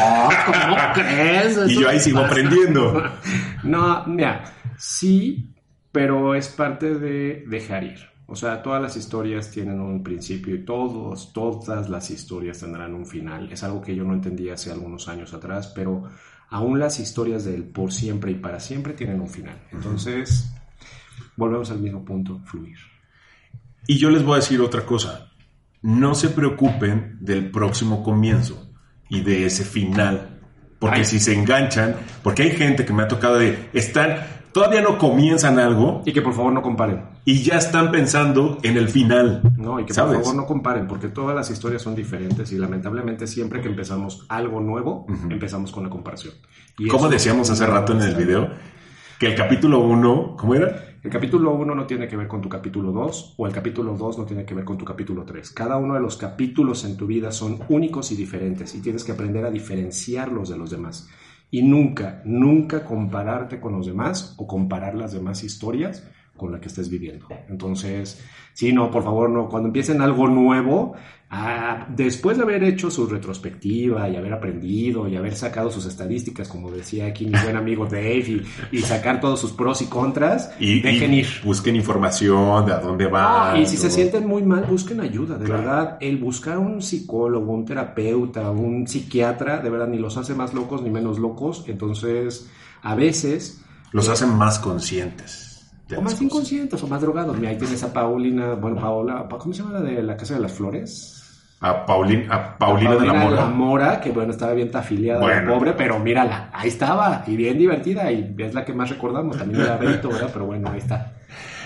¿cómo 0.48 0.78
crees? 0.96 1.60
y 1.68 1.80
yo 1.80 1.88
ahí 1.88 2.00
sigo 2.00 2.22
aprendiendo. 2.22 3.04
no, 3.64 4.04
mira, 4.08 4.44
sí, 4.80 5.54
pero 5.92 6.34
es 6.34 6.48
parte 6.48 6.96
de 6.96 7.44
dejar 7.46 7.84
ir. 7.84 8.13
O 8.34 8.36
sea, 8.36 8.64
todas 8.64 8.82
las 8.82 8.98
historias 8.98 9.52
tienen 9.52 9.80
un 9.80 10.02
principio 10.02 10.56
y 10.56 10.66
todos, 10.66 11.34
todas 11.34 11.88
las 11.88 12.10
historias 12.10 12.62
tendrán 12.62 12.96
un 12.96 13.06
final. 13.06 13.52
Es 13.52 13.62
algo 13.62 13.80
que 13.80 13.96
yo 13.96 14.04
no 14.06 14.16
entendía 14.16 14.56
hace 14.56 14.72
algunos 14.72 15.08
años 15.08 15.36
atrás, 15.36 15.72
pero 15.76 16.10
aún 16.50 16.80
las 16.80 17.00
historias 17.00 17.46
del 17.46 17.64
por 17.64 17.92
siempre 17.92 18.32
y 18.32 18.34
para 18.34 18.60
siempre 18.60 18.94
tienen 18.94 19.22
un 19.22 19.30
final. 19.30 19.56
Entonces, 19.72 20.52
volvemos 21.36 21.70
al 21.70 21.80
mismo 21.80 22.04
punto, 22.04 22.42
fluir. 22.44 22.80
Y 23.86 24.00
yo 24.00 24.10
les 24.10 24.24
voy 24.24 24.34
a 24.34 24.38
decir 24.38 24.62
otra 24.62 24.84
cosa. 24.84 25.30
No 25.84 26.16
se 26.16 26.30
preocupen 26.30 27.20
del 27.22 27.52
próximo 27.52 28.02
comienzo 28.02 28.68
y 29.10 29.22
de 29.22 29.46
ese 29.46 29.64
final. 29.64 30.40
Porque 30.80 31.06
si 31.06 31.20
se 31.20 31.36
enganchan, 31.36 31.98
porque 32.24 32.42
hay 32.42 32.52
gente 32.54 32.84
que 32.84 32.94
me 32.94 33.04
ha 33.04 33.08
tocado 33.08 33.38
de 33.38 33.70
estar, 33.74 34.43
todavía 34.54 34.82
no 34.82 34.98
comienzan 34.98 35.60
algo. 35.60 36.02
Y 36.06 36.14
que 36.14 36.22
por 36.22 36.34
favor 36.34 36.54
no 36.54 36.62
comparen. 36.62 37.02
Y 37.26 37.44
ya 37.44 37.58
están 37.58 37.92
pensando 37.92 38.60
en 38.64 38.78
el 38.78 38.88
final. 38.88 39.42
No, 39.58 39.80
y 39.80 39.86
que 39.86 39.94
por 39.94 40.14
favor 40.14 40.36
no 40.36 40.46
comparen, 40.46 40.88
porque 40.88 41.08
todas 41.08 41.36
las 41.36 41.50
historias 41.50 41.82
son 41.82 41.96
diferentes 41.96 42.52
y 42.52 42.58
lamentablemente 42.58 43.28
siempre 43.28 43.62
que 43.62 43.68
empezamos 43.68 44.26
algo 44.30 44.60
nuevo, 44.62 45.06
empezamos 45.30 45.72
con 45.72 45.84
la 45.84 45.90
comparación. 45.90 46.34
Y 46.78 46.88
Como 46.88 47.10
decíamos 47.10 47.50
hace 47.50 47.66
rato 47.66 47.94
en 47.94 48.02
el 48.02 48.16
video, 48.16 48.50
que 49.20 49.28
el 49.28 49.36
capítulo 49.36 49.80
1, 49.80 50.36
¿cómo 50.38 50.56
era? 50.56 50.94
El 51.04 51.12
capítulo 51.12 51.52
1 51.54 51.76
no 51.76 51.86
tiene 51.86 52.08
que 52.08 52.16
ver 52.16 52.30
con 52.30 52.42
tu 52.42 52.48
capítulo 52.48 52.94
2 52.94 53.36
o 53.36 53.46
el 53.46 53.52
capítulo 53.52 53.94
2 53.98 54.20
no 54.20 54.26
tiene 54.26 54.46
que 54.46 54.54
ver 54.54 54.64
con 54.64 54.78
tu 54.78 54.86
capítulo 54.86 55.26
3. 55.26 55.52
Cada 55.52 55.76
uno 55.76 55.96
de 55.96 56.00
los 56.00 56.16
capítulos 56.16 56.86
en 56.86 56.96
tu 56.96 57.08
vida 57.08 57.34
son 57.34 57.60
únicos 57.68 58.14
y 58.14 58.16
diferentes 58.16 58.74
y 58.74 58.82
tienes 58.82 59.04
que 59.04 59.12
aprender 59.12 59.44
a 59.44 59.52
diferenciarlos 59.52 60.48
de 60.48 60.58
los 60.58 60.72
demás. 60.72 61.10
Y 61.54 61.62
nunca, 61.62 62.20
nunca 62.26 62.84
compararte 62.84 63.62
con 63.62 63.74
los 63.74 63.86
demás 63.86 64.34
o 64.38 64.48
comparar 64.48 64.96
las 64.96 65.14
demás 65.14 65.44
historias 65.44 66.04
con 66.36 66.52
la 66.52 66.60
que 66.60 66.68
estés 66.68 66.90
viviendo. 66.90 67.28
Entonces, 67.50 68.22
sí, 68.54 68.74
no, 68.74 68.90
por 68.90 69.04
favor, 69.04 69.30
no. 69.30 69.48
Cuando 69.50 69.68
empiecen 69.68 70.02
algo 70.02 70.28
nuevo, 70.28 70.96
Ah, 71.36 71.88
después 71.90 72.38
de 72.38 72.44
haber 72.44 72.64
hecho 72.64 72.92
su 72.92 73.08
retrospectiva 73.08 74.08
y 74.08 74.16
haber 74.16 74.34
aprendido 74.34 75.08
y 75.08 75.16
haber 75.16 75.36
sacado 75.36 75.72
sus 75.72 75.88
estadísticas, 75.88 76.48
como 76.48 76.70
decía 76.70 77.08
aquí 77.08 77.26
mi 77.26 77.40
buen 77.42 77.56
amigo 77.56 77.86
Dave, 77.86 78.44
y, 78.72 78.82
sacar 78.82 79.20
todos 79.20 79.40
sus 79.40 79.52
pros 79.52 79.82
y 79.82 79.88
contras, 79.88 80.52
y, 80.60 80.80
dejen 80.80 81.12
ir. 81.12 81.28
Busquen 81.44 81.76
información 81.76 82.68
de 82.68 82.74
a 82.74 82.78
dónde 82.78 83.08
va. 83.08 83.58
y 83.58 83.66
si 83.66 83.78
se 83.78 83.90
sienten 83.90 84.28
muy 84.28 84.44
mal, 84.44 84.66
busquen 84.66 85.00
ayuda. 85.00 85.40
De 85.40 85.50
verdad, 85.50 85.98
el 86.02 86.20
buscar 86.20 86.60
un 86.60 86.84
psicólogo, 86.84 87.52
un 87.52 87.66
terapeuta, 87.66 88.52
un 88.52 88.88
psiquiatra, 88.88 89.58
de 89.58 89.72
verdad, 89.72 89.88
ni 89.88 89.98
los 89.98 90.18
hace 90.18 90.36
más 90.36 90.54
locos 90.54 90.84
ni 90.84 90.92
menos 90.92 91.18
locos. 91.18 91.66
Entonces, 91.68 92.48
a 92.84 92.94
veces... 92.94 93.60
Los 93.92 94.08
hacen 94.08 94.38
más 94.38 94.60
conscientes. 94.60 95.43
O 95.96 96.02
más 96.02 96.22
inconscientes 96.22 96.82
o 96.82 96.88
más 96.88 97.02
drogados. 97.02 97.38
Mira, 97.38 97.52
ahí 97.52 97.58
tienes 97.58 97.84
a 97.84 97.94
Paulina, 97.94 98.54
bueno, 98.54 98.80
Paola, 98.80 99.28
¿cómo 99.30 99.54
se 99.54 99.62
llama 99.62 99.80
la 99.80 99.82
de 99.82 100.02
la 100.02 100.18
Casa 100.18 100.36
de 100.36 100.40
las 100.40 100.54
Flores? 100.54 101.24
a, 101.64 101.86
Paulina, 101.86 102.58
Paulina, 102.58 102.96
de 102.96 103.06
la 103.06 103.14
Mora. 103.14 103.36
la 103.38 103.46
Mora, 103.46 104.02
que 104.02 104.12
bueno, 104.12 104.32
estaba 104.32 104.54
bien 104.54 104.70
afiliada, 104.74 105.26
la 105.26 105.48
pobre, 105.48 105.72
pero 105.74 105.98
mírala, 105.98 106.50
ahí 106.54 106.68
estaba, 106.68 107.24
y 107.26 107.38
bien 107.38 107.58
divertida, 107.58 108.12
y 108.12 108.36
es 108.38 108.54
la 108.54 108.66
que 108.66 108.74
más 108.74 108.90
recordamos, 108.90 109.38
también 109.38 109.62
era 109.62 109.78
Benito, 109.78 110.10
¿verdad? 110.10 110.30
Pero 110.34 110.46
bueno, 110.46 110.70
ahí 110.70 110.80
está. 110.80 111.14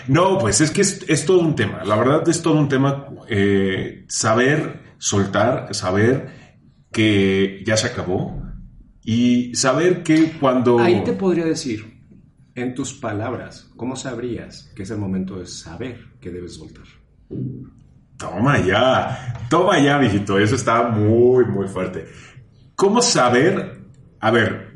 No, 0.07 0.37
pues 0.37 0.61
es 0.61 0.69
que 0.69 0.81
es, 0.81 1.25
todo 1.25 1.39
un 1.39 1.55
tema, 1.55 1.83
la 1.83 1.95
verdad 1.95 2.29
es 2.29 2.43
todo 2.43 2.59
un 2.59 2.69
tema, 2.69 3.07
eh, 3.27 4.05
saber 4.07 4.93
soltar, 4.99 5.73
saber 5.73 6.29
que 6.91 7.63
ya 7.65 7.75
se 7.75 7.87
acabó, 7.87 8.39
y 9.03 9.55
saber 9.55 10.03
que 10.03 10.33
cuando... 10.39 10.77
Ahí 10.77 11.03
te 11.03 11.13
podría 11.13 11.45
decir, 11.45 11.96
en 12.57 12.73
tus 12.73 12.95
palabras, 12.95 13.71
¿cómo 13.77 13.95
sabrías 13.95 14.71
que 14.75 14.81
es 14.81 14.89
el 14.89 14.97
momento 14.97 15.37
de 15.37 15.45
saber 15.45 16.13
que 16.19 16.31
debes 16.31 16.55
soltar? 16.55 16.85
Toma 18.17 18.59
ya, 18.65 19.45
toma 19.47 19.79
ya, 19.79 19.99
mijito. 19.99 20.39
Eso 20.39 20.55
está 20.55 20.89
muy, 20.89 21.45
muy 21.45 21.67
fuerte. 21.67 22.07
¿Cómo 22.75 22.99
saber? 23.03 23.85
A 24.19 24.31
ver, 24.31 24.75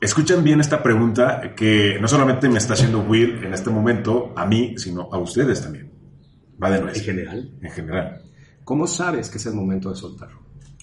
escuchen 0.00 0.42
bien 0.42 0.60
esta 0.60 0.82
pregunta 0.82 1.54
que 1.54 1.98
no 2.00 2.08
solamente 2.08 2.48
me 2.48 2.56
está 2.56 2.72
haciendo 2.72 3.00
Will 3.00 3.44
en 3.44 3.52
este 3.52 3.68
momento, 3.68 4.32
a 4.34 4.46
mí, 4.46 4.78
sino 4.78 5.10
a 5.12 5.18
ustedes 5.18 5.60
también. 5.60 5.92
Va 6.62 6.70
de 6.70 6.80
nuevo. 6.80 6.96
En 6.96 7.04
general. 7.04 7.50
En 7.60 7.70
general. 7.70 8.22
¿Cómo 8.64 8.86
sabes 8.86 9.28
que 9.28 9.36
es 9.36 9.44
el 9.44 9.52
momento 9.52 9.90
de 9.90 9.96
soltar? 9.96 10.30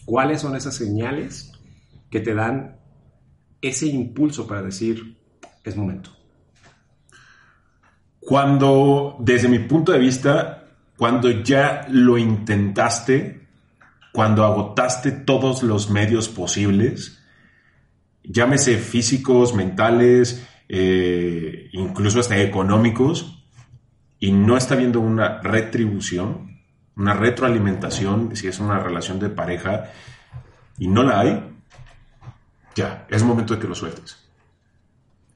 ¿Cuáles 0.05 0.41
son 0.41 0.55
esas 0.55 0.75
señales 0.75 1.51
que 2.11 2.19
te 2.19 2.35
dan 2.35 2.79
ese 3.59 3.87
impulso 3.87 4.45
para 4.45 4.61
decir, 4.61 5.17
es 5.63 5.75
momento? 5.75 6.16
Cuando, 8.27 9.15
desde 9.19 9.47
mi 9.47 9.59
punto 9.59 9.93
de 9.93 9.99
vista, 9.99 10.65
cuando 10.97 11.31
ya 11.31 11.87
lo 11.89 12.17
intentaste, 12.17 13.47
cuando 14.11 14.43
agotaste 14.43 15.13
todos 15.13 15.63
los 15.63 15.89
medios 15.89 16.27
posibles, 16.27 17.23
llámese 18.25 18.79
físicos, 18.79 19.55
mentales, 19.55 20.45
eh, 20.67 21.69
incluso 21.71 22.19
hasta 22.19 22.37
económicos, 22.37 23.45
y 24.19 24.33
no 24.33 24.57
está 24.57 24.75
viendo 24.75 24.99
una 24.99 25.39
retribución, 25.41 26.59
una 26.97 27.13
retroalimentación, 27.13 28.35
si 28.35 28.49
es 28.49 28.59
una 28.59 28.77
relación 28.79 29.19
de 29.21 29.29
pareja, 29.29 29.85
y 30.77 30.89
no 30.89 31.01
la 31.03 31.21
hay, 31.21 31.43
ya, 32.75 33.07
es 33.09 33.23
momento 33.23 33.53
de 33.53 33.61
que 33.61 33.69
lo 33.69 33.75
sueltes 33.75 34.26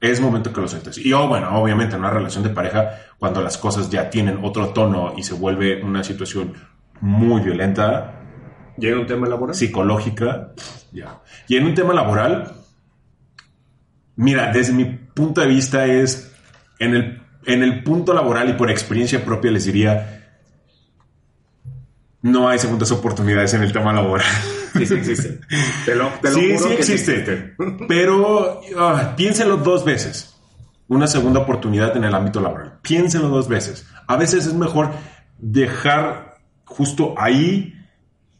es 0.01 0.19
momento 0.19 0.51
que 0.51 0.59
lo 0.59 0.67
sueltes. 0.67 0.97
Y 0.97 1.13
oh, 1.13 1.27
bueno, 1.27 1.55
obviamente 1.61 1.95
en 1.95 2.01
una 2.01 2.09
relación 2.09 2.43
de 2.43 2.49
pareja, 2.49 2.89
cuando 3.19 3.41
las 3.41 3.57
cosas 3.57 3.89
ya 3.89 4.09
tienen 4.09 4.39
otro 4.43 4.69
tono 4.69 5.13
y 5.15 5.21
se 5.21 5.35
vuelve 5.35 5.81
una 5.83 6.03
situación 6.03 6.53
muy 6.99 7.41
violenta. 7.41 8.19
¿Y 8.77 8.87
en 8.87 8.97
un 8.97 9.05
tema 9.05 9.27
laboral? 9.27 9.55
Psicológica, 9.55 10.53
ya. 10.91 11.21
Y 11.47 11.55
en 11.55 11.65
un 11.65 11.75
tema 11.75 11.93
laboral, 11.93 12.51
mira, 14.15 14.51
desde 14.51 14.73
mi 14.73 14.85
punto 14.85 15.41
de 15.41 15.47
vista 15.47 15.85
es, 15.85 16.33
en 16.79 16.95
el, 16.95 17.21
en 17.45 17.61
el 17.61 17.83
punto 17.83 18.11
laboral 18.13 18.49
y 18.49 18.53
por 18.53 18.71
experiencia 18.71 19.23
propia 19.23 19.51
les 19.51 19.65
diría, 19.65 20.39
no 22.23 22.49
hay 22.49 22.57
segundas 22.57 22.91
oportunidades 22.91 23.53
en 23.53 23.61
el 23.61 23.71
tema 23.71 23.93
laboral. 23.93 24.25
Sí, 24.73 24.85
sí 24.85 24.93
existe. 24.93 25.39
Te 25.85 25.95
lo, 25.95 26.11
sí, 26.33 26.57
sí 26.57 26.73
existe. 26.73 27.55
Pero 27.87 28.61
uh, 28.61 29.15
piénselo 29.15 29.57
dos 29.57 29.83
veces. 29.85 30.35
Una 30.87 31.07
segunda 31.07 31.39
oportunidad 31.39 31.95
en 31.95 32.03
el 32.03 32.13
ámbito 32.13 32.41
laboral. 32.41 32.79
Piénselo 32.81 33.29
dos 33.29 33.47
veces. 33.47 33.87
A 34.07 34.17
veces 34.17 34.45
es 34.45 34.53
mejor 34.53 34.91
dejar 35.37 36.35
justo 36.65 37.15
ahí 37.17 37.75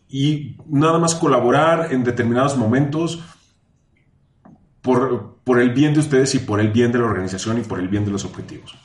y 0.10 0.58
nada 0.68 1.00
más 1.00 1.16
colaborar 1.16 1.94
en 1.94 2.04
determinados 2.04 2.58
momentos 2.58 3.24
por, 4.82 5.38
por 5.44 5.60
el 5.60 5.72
bien 5.72 5.94
de 5.94 6.02
ustedes 6.02 6.36
y 6.36 6.40
por 6.40 6.60
el 6.60 6.70
bien 6.70 6.92
de 6.92 7.00
la 7.00 7.06
organización 7.06 7.60
y 7.60 7.62
por 7.62 7.80
el 7.80 7.88
bien 7.88 8.04
de 8.04 8.12
los 8.12 8.26
objetivos. 8.26 8.76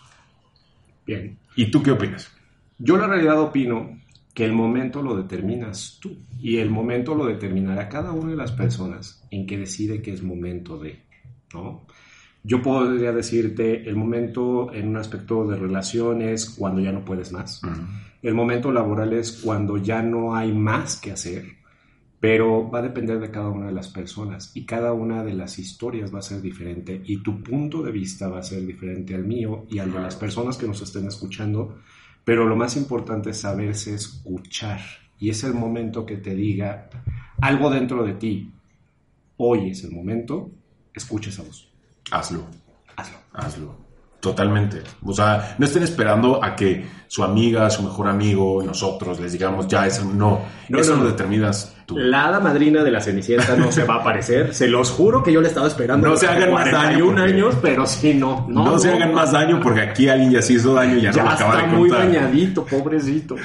Bien. 1.04 1.38
¿Y 1.56 1.70
tú 1.70 1.82
qué 1.82 1.90
opinas? 1.90 2.30
Yo 2.78 2.96
la 2.96 3.06
realidad 3.06 3.40
opino 3.40 3.98
que 4.36 4.44
el 4.44 4.52
momento 4.52 5.00
lo 5.00 5.16
determinas 5.16 5.98
tú 5.98 6.14
y 6.38 6.58
el 6.58 6.68
momento 6.68 7.14
lo 7.14 7.24
determinará 7.24 7.88
cada 7.88 8.12
una 8.12 8.32
de 8.32 8.36
las 8.36 8.52
personas 8.52 9.26
en 9.30 9.46
que 9.46 9.56
decide 9.56 10.02
que 10.02 10.12
es 10.12 10.22
momento 10.22 10.76
de, 10.76 11.00
¿no? 11.54 11.86
Yo 12.42 12.60
podría 12.60 13.12
decirte 13.12 13.88
el 13.88 13.96
momento 13.96 14.70
en 14.74 14.88
un 14.88 14.98
aspecto 14.98 15.46
de 15.46 15.56
relaciones 15.56 16.50
cuando 16.50 16.82
ya 16.82 16.92
no 16.92 17.02
puedes 17.02 17.32
más. 17.32 17.62
El 18.20 18.34
momento 18.34 18.70
laboral 18.70 19.14
es 19.14 19.40
cuando 19.42 19.78
ya 19.78 20.02
no 20.02 20.36
hay 20.36 20.52
más 20.52 21.00
que 21.00 21.12
hacer, 21.12 21.46
pero 22.20 22.70
va 22.70 22.80
a 22.80 22.82
depender 22.82 23.18
de 23.18 23.30
cada 23.30 23.48
una 23.48 23.68
de 23.68 23.72
las 23.72 23.88
personas 23.88 24.54
y 24.54 24.66
cada 24.66 24.92
una 24.92 25.24
de 25.24 25.32
las 25.32 25.58
historias 25.58 26.14
va 26.14 26.18
a 26.18 26.22
ser 26.22 26.42
diferente 26.42 27.00
y 27.06 27.22
tu 27.22 27.42
punto 27.42 27.82
de 27.82 27.90
vista 27.90 28.28
va 28.28 28.40
a 28.40 28.42
ser 28.42 28.66
diferente 28.66 29.14
al 29.14 29.24
mío 29.24 29.64
y 29.70 29.78
al 29.78 29.94
de 29.94 30.00
las 30.00 30.14
personas 30.14 30.58
que 30.58 30.66
nos 30.66 30.82
estén 30.82 31.06
escuchando 31.06 31.78
pero 32.26 32.44
lo 32.44 32.56
más 32.56 32.76
importante 32.76 33.30
es 33.30 33.42
saberse 33.42 33.94
escuchar. 33.94 34.80
Y 35.16 35.30
es 35.30 35.44
el 35.44 35.54
momento 35.54 36.04
que 36.04 36.16
te 36.16 36.34
diga 36.34 36.90
algo 37.40 37.70
dentro 37.70 38.04
de 38.04 38.14
ti. 38.14 38.52
Hoy 39.36 39.70
es 39.70 39.84
el 39.84 39.92
momento, 39.92 40.50
escucha 40.92 41.30
esa 41.30 41.44
voz. 41.44 41.70
Hazlo. 42.10 42.44
Hazlo. 42.96 43.18
Hazlo. 43.32 43.85
Totalmente. 44.20 44.82
O 45.04 45.12
sea, 45.12 45.54
no 45.58 45.66
estén 45.66 45.82
esperando 45.82 46.42
a 46.42 46.56
que 46.56 46.84
su 47.06 47.22
amiga, 47.22 47.70
su 47.70 47.82
mejor 47.84 48.08
amigo, 48.08 48.62
nosotros 48.64 49.20
les 49.20 49.32
digamos, 49.32 49.68
ya, 49.68 49.86
eso 49.86 50.04
no. 50.04 50.40
No, 50.68 50.78
eso 50.80 50.96
no, 50.96 51.04
lo 51.04 51.10
determinas 51.10 51.72
tú. 51.86 51.96
La 51.96 52.26
hada 52.26 52.40
madrina 52.40 52.82
de 52.82 52.90
la 52.90 53.00
Cenicienta 53.00 53.54
no 53.56 53.70
se 53.70 53.84
va 53.84 53.96
a 53.96 53.98
aparecer. 53.98 54.52
Se 54.52 54.66
los 54.66 54.90
juro 54.90 55.22
que 55.22 55.32
yo 55.32 55.40
le 55.40 55.46
estaba 55.48 55.68
esperando. 55.68 56.08
No 56.08 56.16
se 56.16 56.26
hagan 56.26 56.52
más 56.52 56.64
daño, 56.64 57.04
41 57.04 57.14
porque- 57.14 57.32
años, 57.32 57.54
pero 57.62 57.86
sí, 57.86 58.14
no. 58.14 58.46
No, 58.48 58.64
No, 58.64 58.78
se 58.80 58.90
hagan 58.92 59.14
más 59.14 59.30
daño 59.30 59.60
porque 59.62 59.82
aquí 59.82 60.08
alguien 60.08 60.32
ya 60.32 60.42
se 60.42 60.54
hizo 60.54 60.74
daño 60.74 60.96
y 60.96 61.02
ya, 61.02 61.12
Ya 61.12 61.22
no 61.22 61.28
lo 61.28 61.34
acaba 61.36 61.54
está 61.60 61.66
de 61.70 61.76
muy 61.76 61.88
contar. 61.88 62.06
bañadito, 62.08 62.64
pobrecito. 62.64 63.36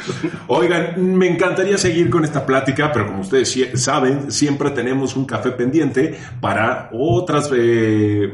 Oigan, 0.48 1.16
me 1.18 1.28
encantaría 1.28 1.78
seguir 1.78 2.10
con 2.10 2.24
esta 2.24 2.44
plática, 2.46 2.92
pero 2.92 3.08
como 3.08 3.22
ustedes 3.22 3.56
saben, 3.76 4.32
siempre 4.32 4.72
tenemos 4.72 5.16
un 5.16 5.26
café 5.26 5.52
pendiente 5.52 6.18
para 6.40 6.90
otras, 6.94 7.50
eh, 7.56 8.34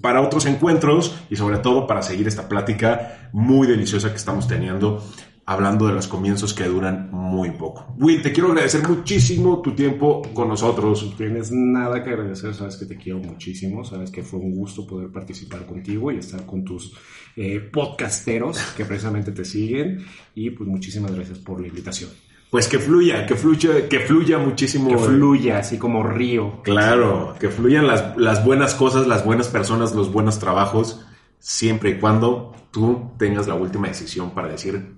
para 0.00 0.20
otros 0.20 0.46
encuentros 0.46 1.16
y 1.30 1.36
sobre 1.36 1.58
todo 1.58 1.86
para 1.86 2.02
seguir 2.02 2.28
esta 2.28 2.48
plática 2.48 3.30
muy 3.32 3.66
deliciosa 3.66 4.10
que 4.10 4.16
estamos 4.16 4.46
teniendo, 4.48 5.02
hablando 5.46 5.86
de 5.86 5.92
los 5.92 6.06
comienzos 6.06 6.54
que 6.54 6.64
duran 6.64 7.10
muy 7.10 7.50
poco. 7.50 7.94
Will, 7.98 8.22
te 8.22 8.32
quiero 8.32 8.50
agradecer 8.50 8.86
muchísimo 8.88 9.60
tu 9.60 9.72
tiempo 9.72 10.22
con 10.32 10.48
nosotros. 10.48 11.02
No 11.02 11.16
tienes 11.16 11.50
nada 11.52 12.02
que 12.02 12.10
agradecer, 12.10 12.54
sabes 12.54 12.76
que 12.76 12.86
te 12.86 12.96
quiero 12.96 13.18
muchísimo, 13.18 13.84
sabes 13.84 14.10
que 14.10 14.22
fue 14.22 14.40
un 14.40 14.52
gusto 14.52 14.86
poder 14.86 15.10
participar 15.10 15.66
contigo 15.66 16.12
y 16.12 16.18
estar 16.18 16.46
con 16.46 16.64
tus 16.64 16.94
eh, 17.36 17.60
podcasteros 17.60 18.58
que 18.76 18.84
precisamente 18.84 19.32
te 19.32 19.44
siguen 19.44 20.04
y 20.34 20.50
pues 20.50 20.68
muchísimas 20.68 21.14
gracias 21.14 21.38
por 21.38 21.60
la 21.60 21.68
invitación. 21.68 22.10
Pues 22.50 22.66
que 22.66 22.78
fluya, 22.80 23.26
que 23.26 23.36
fluya, 23.36 23.88
que 23.88 24.00
fluya 24.00 24.38
muchísimo. 24.38 24.88
Que 24.88 24.98
fluya 24.98 25.58
así 25.58 25.78
como 25.78 26.02
río. 26.02 26.62
Claro, 26.62 27.34
que 27.38 27.48
fluyan 27.48 27.86
las, 27.86 28.16
las 28.16 28.44
buenas 28.44 28.74
cosas, 28.74 29.06
las 29.06 29.24
buenas 29.24 29.46
personas, 29.48 29.94
los 29.94 30.10
buenos 30.12 30.40
trabajos, 30.40 31.06
siempre 31.38 31.90
y 31.90 31.98
cuando 32.00 32.52
tú 32.72 33.12
tengas 33.18 33.46
la 33.46 33.54
última 33.54 33.86
decisión 33.88 34.30
para 34.32 34.48
decir, 34.48 34.94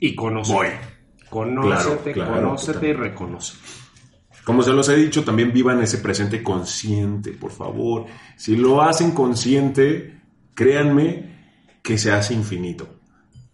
Y 0.00 0.14
conoce. 0.16 0.52
Voy. 0.52 0.66
Conócete, 1.30 2.12
Claro, 2.12 2.30
claro, 2.32 2.46
conócete 2.48 2.88
y 2.88 2.92
reconoce. 2.92 3.54
como 4.44 4.62
se 4.64 4.72
los 4.72 4.88
he 4.88 4.96
dicho, 4.96 5.22
también 5.24 5.52
vivan 5.52 5.80
ese 5.82 5.98
presente 5.98 6.42
consciente, 6.42 7.30
por 7.32 7.52
favor. 7.52 8.06
Si 8.36 8.56
lo 8.56 8.82
hacen 8.82 9.12
consciente, 9.12 10.20
créanme 10.54 11.30
que 11.82 11.96
se 11.96 12.10
hace 12.12 12.34
infinito. 12.34 12.88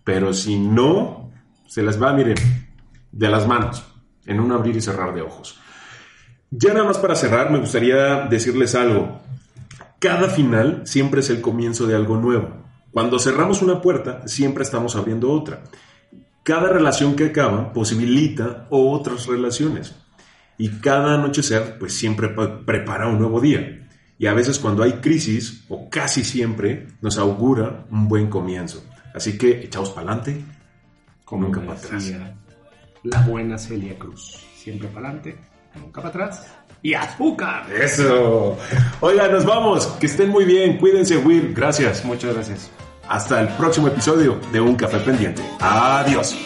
Pero 0.02 0.32
si 0.32 0.58
no, 0.58 1.30
se 1.66 1.82
les 1.82 2.02
va, 2.02 2.12
miren, 2.14 2.36
de 3.12 3.28
las 3.28 3.46
manos, 3.46 3.84
en 4.26 4.40
un 4.40 4.52
abrir 4.52 4.76
y 4.76 4.80
cerrar 4.80 5.14
de 5.14 5.22
ojos. 5.22 5.58
Ya 6.50 6.72
nada 6.72 6.86
más 6.86 6.98
para 6.98 7.14
cerrar, 7.14 7.50
me 7.50 7.58
gustaría 7.58 8.26
decirles 8.26 8.74
algo. 8.74 9.20
Cada 9.98 10.28
final 10.28 10.82
siempre 10.84 11.20
es 11.20 11.30
el 11.30 11.40
comienzo 11.40 11.86
de 11.86 11.94
algo 11.96 12.16
nuevo. 12.16 12.64
Cuando 12.90 13.18
cerramos 13.18 13.60
una 13.62 13.82
puerta, 13.82 14.26
siempre 14.26 14.62
estamos 14.64 14.96
abriendo 14.96 15.30
otra. 15.30 15.62
Cada 16.42 16.68
relación 16.70 17.14
que 17.16 17.26
acaba 17.26 17.72
posibilita 17.72 18.66
otras 18.70 19.26
relaciones. 19.26 19.94
Y 20.56 20.70
cada 20.80 21.14
anochecer, 21.14 21.78
pues 21.78 21.94
siempre 21.94 22.28
pa- 22.30 22.60
prepara 22.64 23.08
un 23.08 23.18
nuevo 23.18 23.40
día. 23.40 23.86
Y 24.18 24.26
a 24.26 24.32
veces 24.34 24.58
cuando 24.58 24.82
hay 24.82 24.94
crisis, 24.94 25.64
o 25.68 25.88
casi 25.90 26.24
siempre, 26.24 26.88
nos 27.02 27.18
augura 27.18 27.84
un 27.90 28.08
buen 28.08 28.28
comienzo. 28.28 28.82
Así 29.14 29.36
que 29.38 29.60
echaos 29.62 29.90
para 29.90 30.12
adelante, 30.12 30.44
Como 31.24 31.44
nunca 31.44 31.60
para 31.60 31.74
atrás. 31.78 32.10
La 33.04 33.20
buena 33.22 33.58
Celia 33.58 33.98
Cruz. 33.98 34.44
Siempre 34.54 34.88
para 34.88 35.08
adelante, 35.08 35.36
nunca 35.74 36.02
para 36.02 36.08
atrás. 36.08 36.46
¡Y 36.82 36.94
azúcar! 36.94 37.66
Eso. 37.72 38.56
Oigan, 39.00 39.32
nos 39.32 39.44
vamos. 39.44 39.86
Que 39.98 40.06
estén 40.06 40.30
muy 40.30 40.44
bien. 40.44 40.78
Cuídense, 40.78 41.16
Will. 41.16 41.52
Gracias. 41.54 42.04
Muchas 42.04 42.34
gracias. 42.34 42.70
Hasta 43.08 43.40
el 43.40 43.48
próximo 43.48 43.88
episodio 43.88 44.38
de 44.52 44.60
Un 44.60 44.76
Café 44.76 44.98
Pendiente. 44.98 45.42
Adiós. 45.60 46.36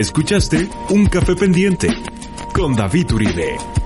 Escuchaste 0.00 0.66
Un 0.88 1.04
Café 1.04 1.36
Pendiente 1.36 1.88
con 2.54 2.74
David 2.74 3.12
Uribe. 3.12 3.79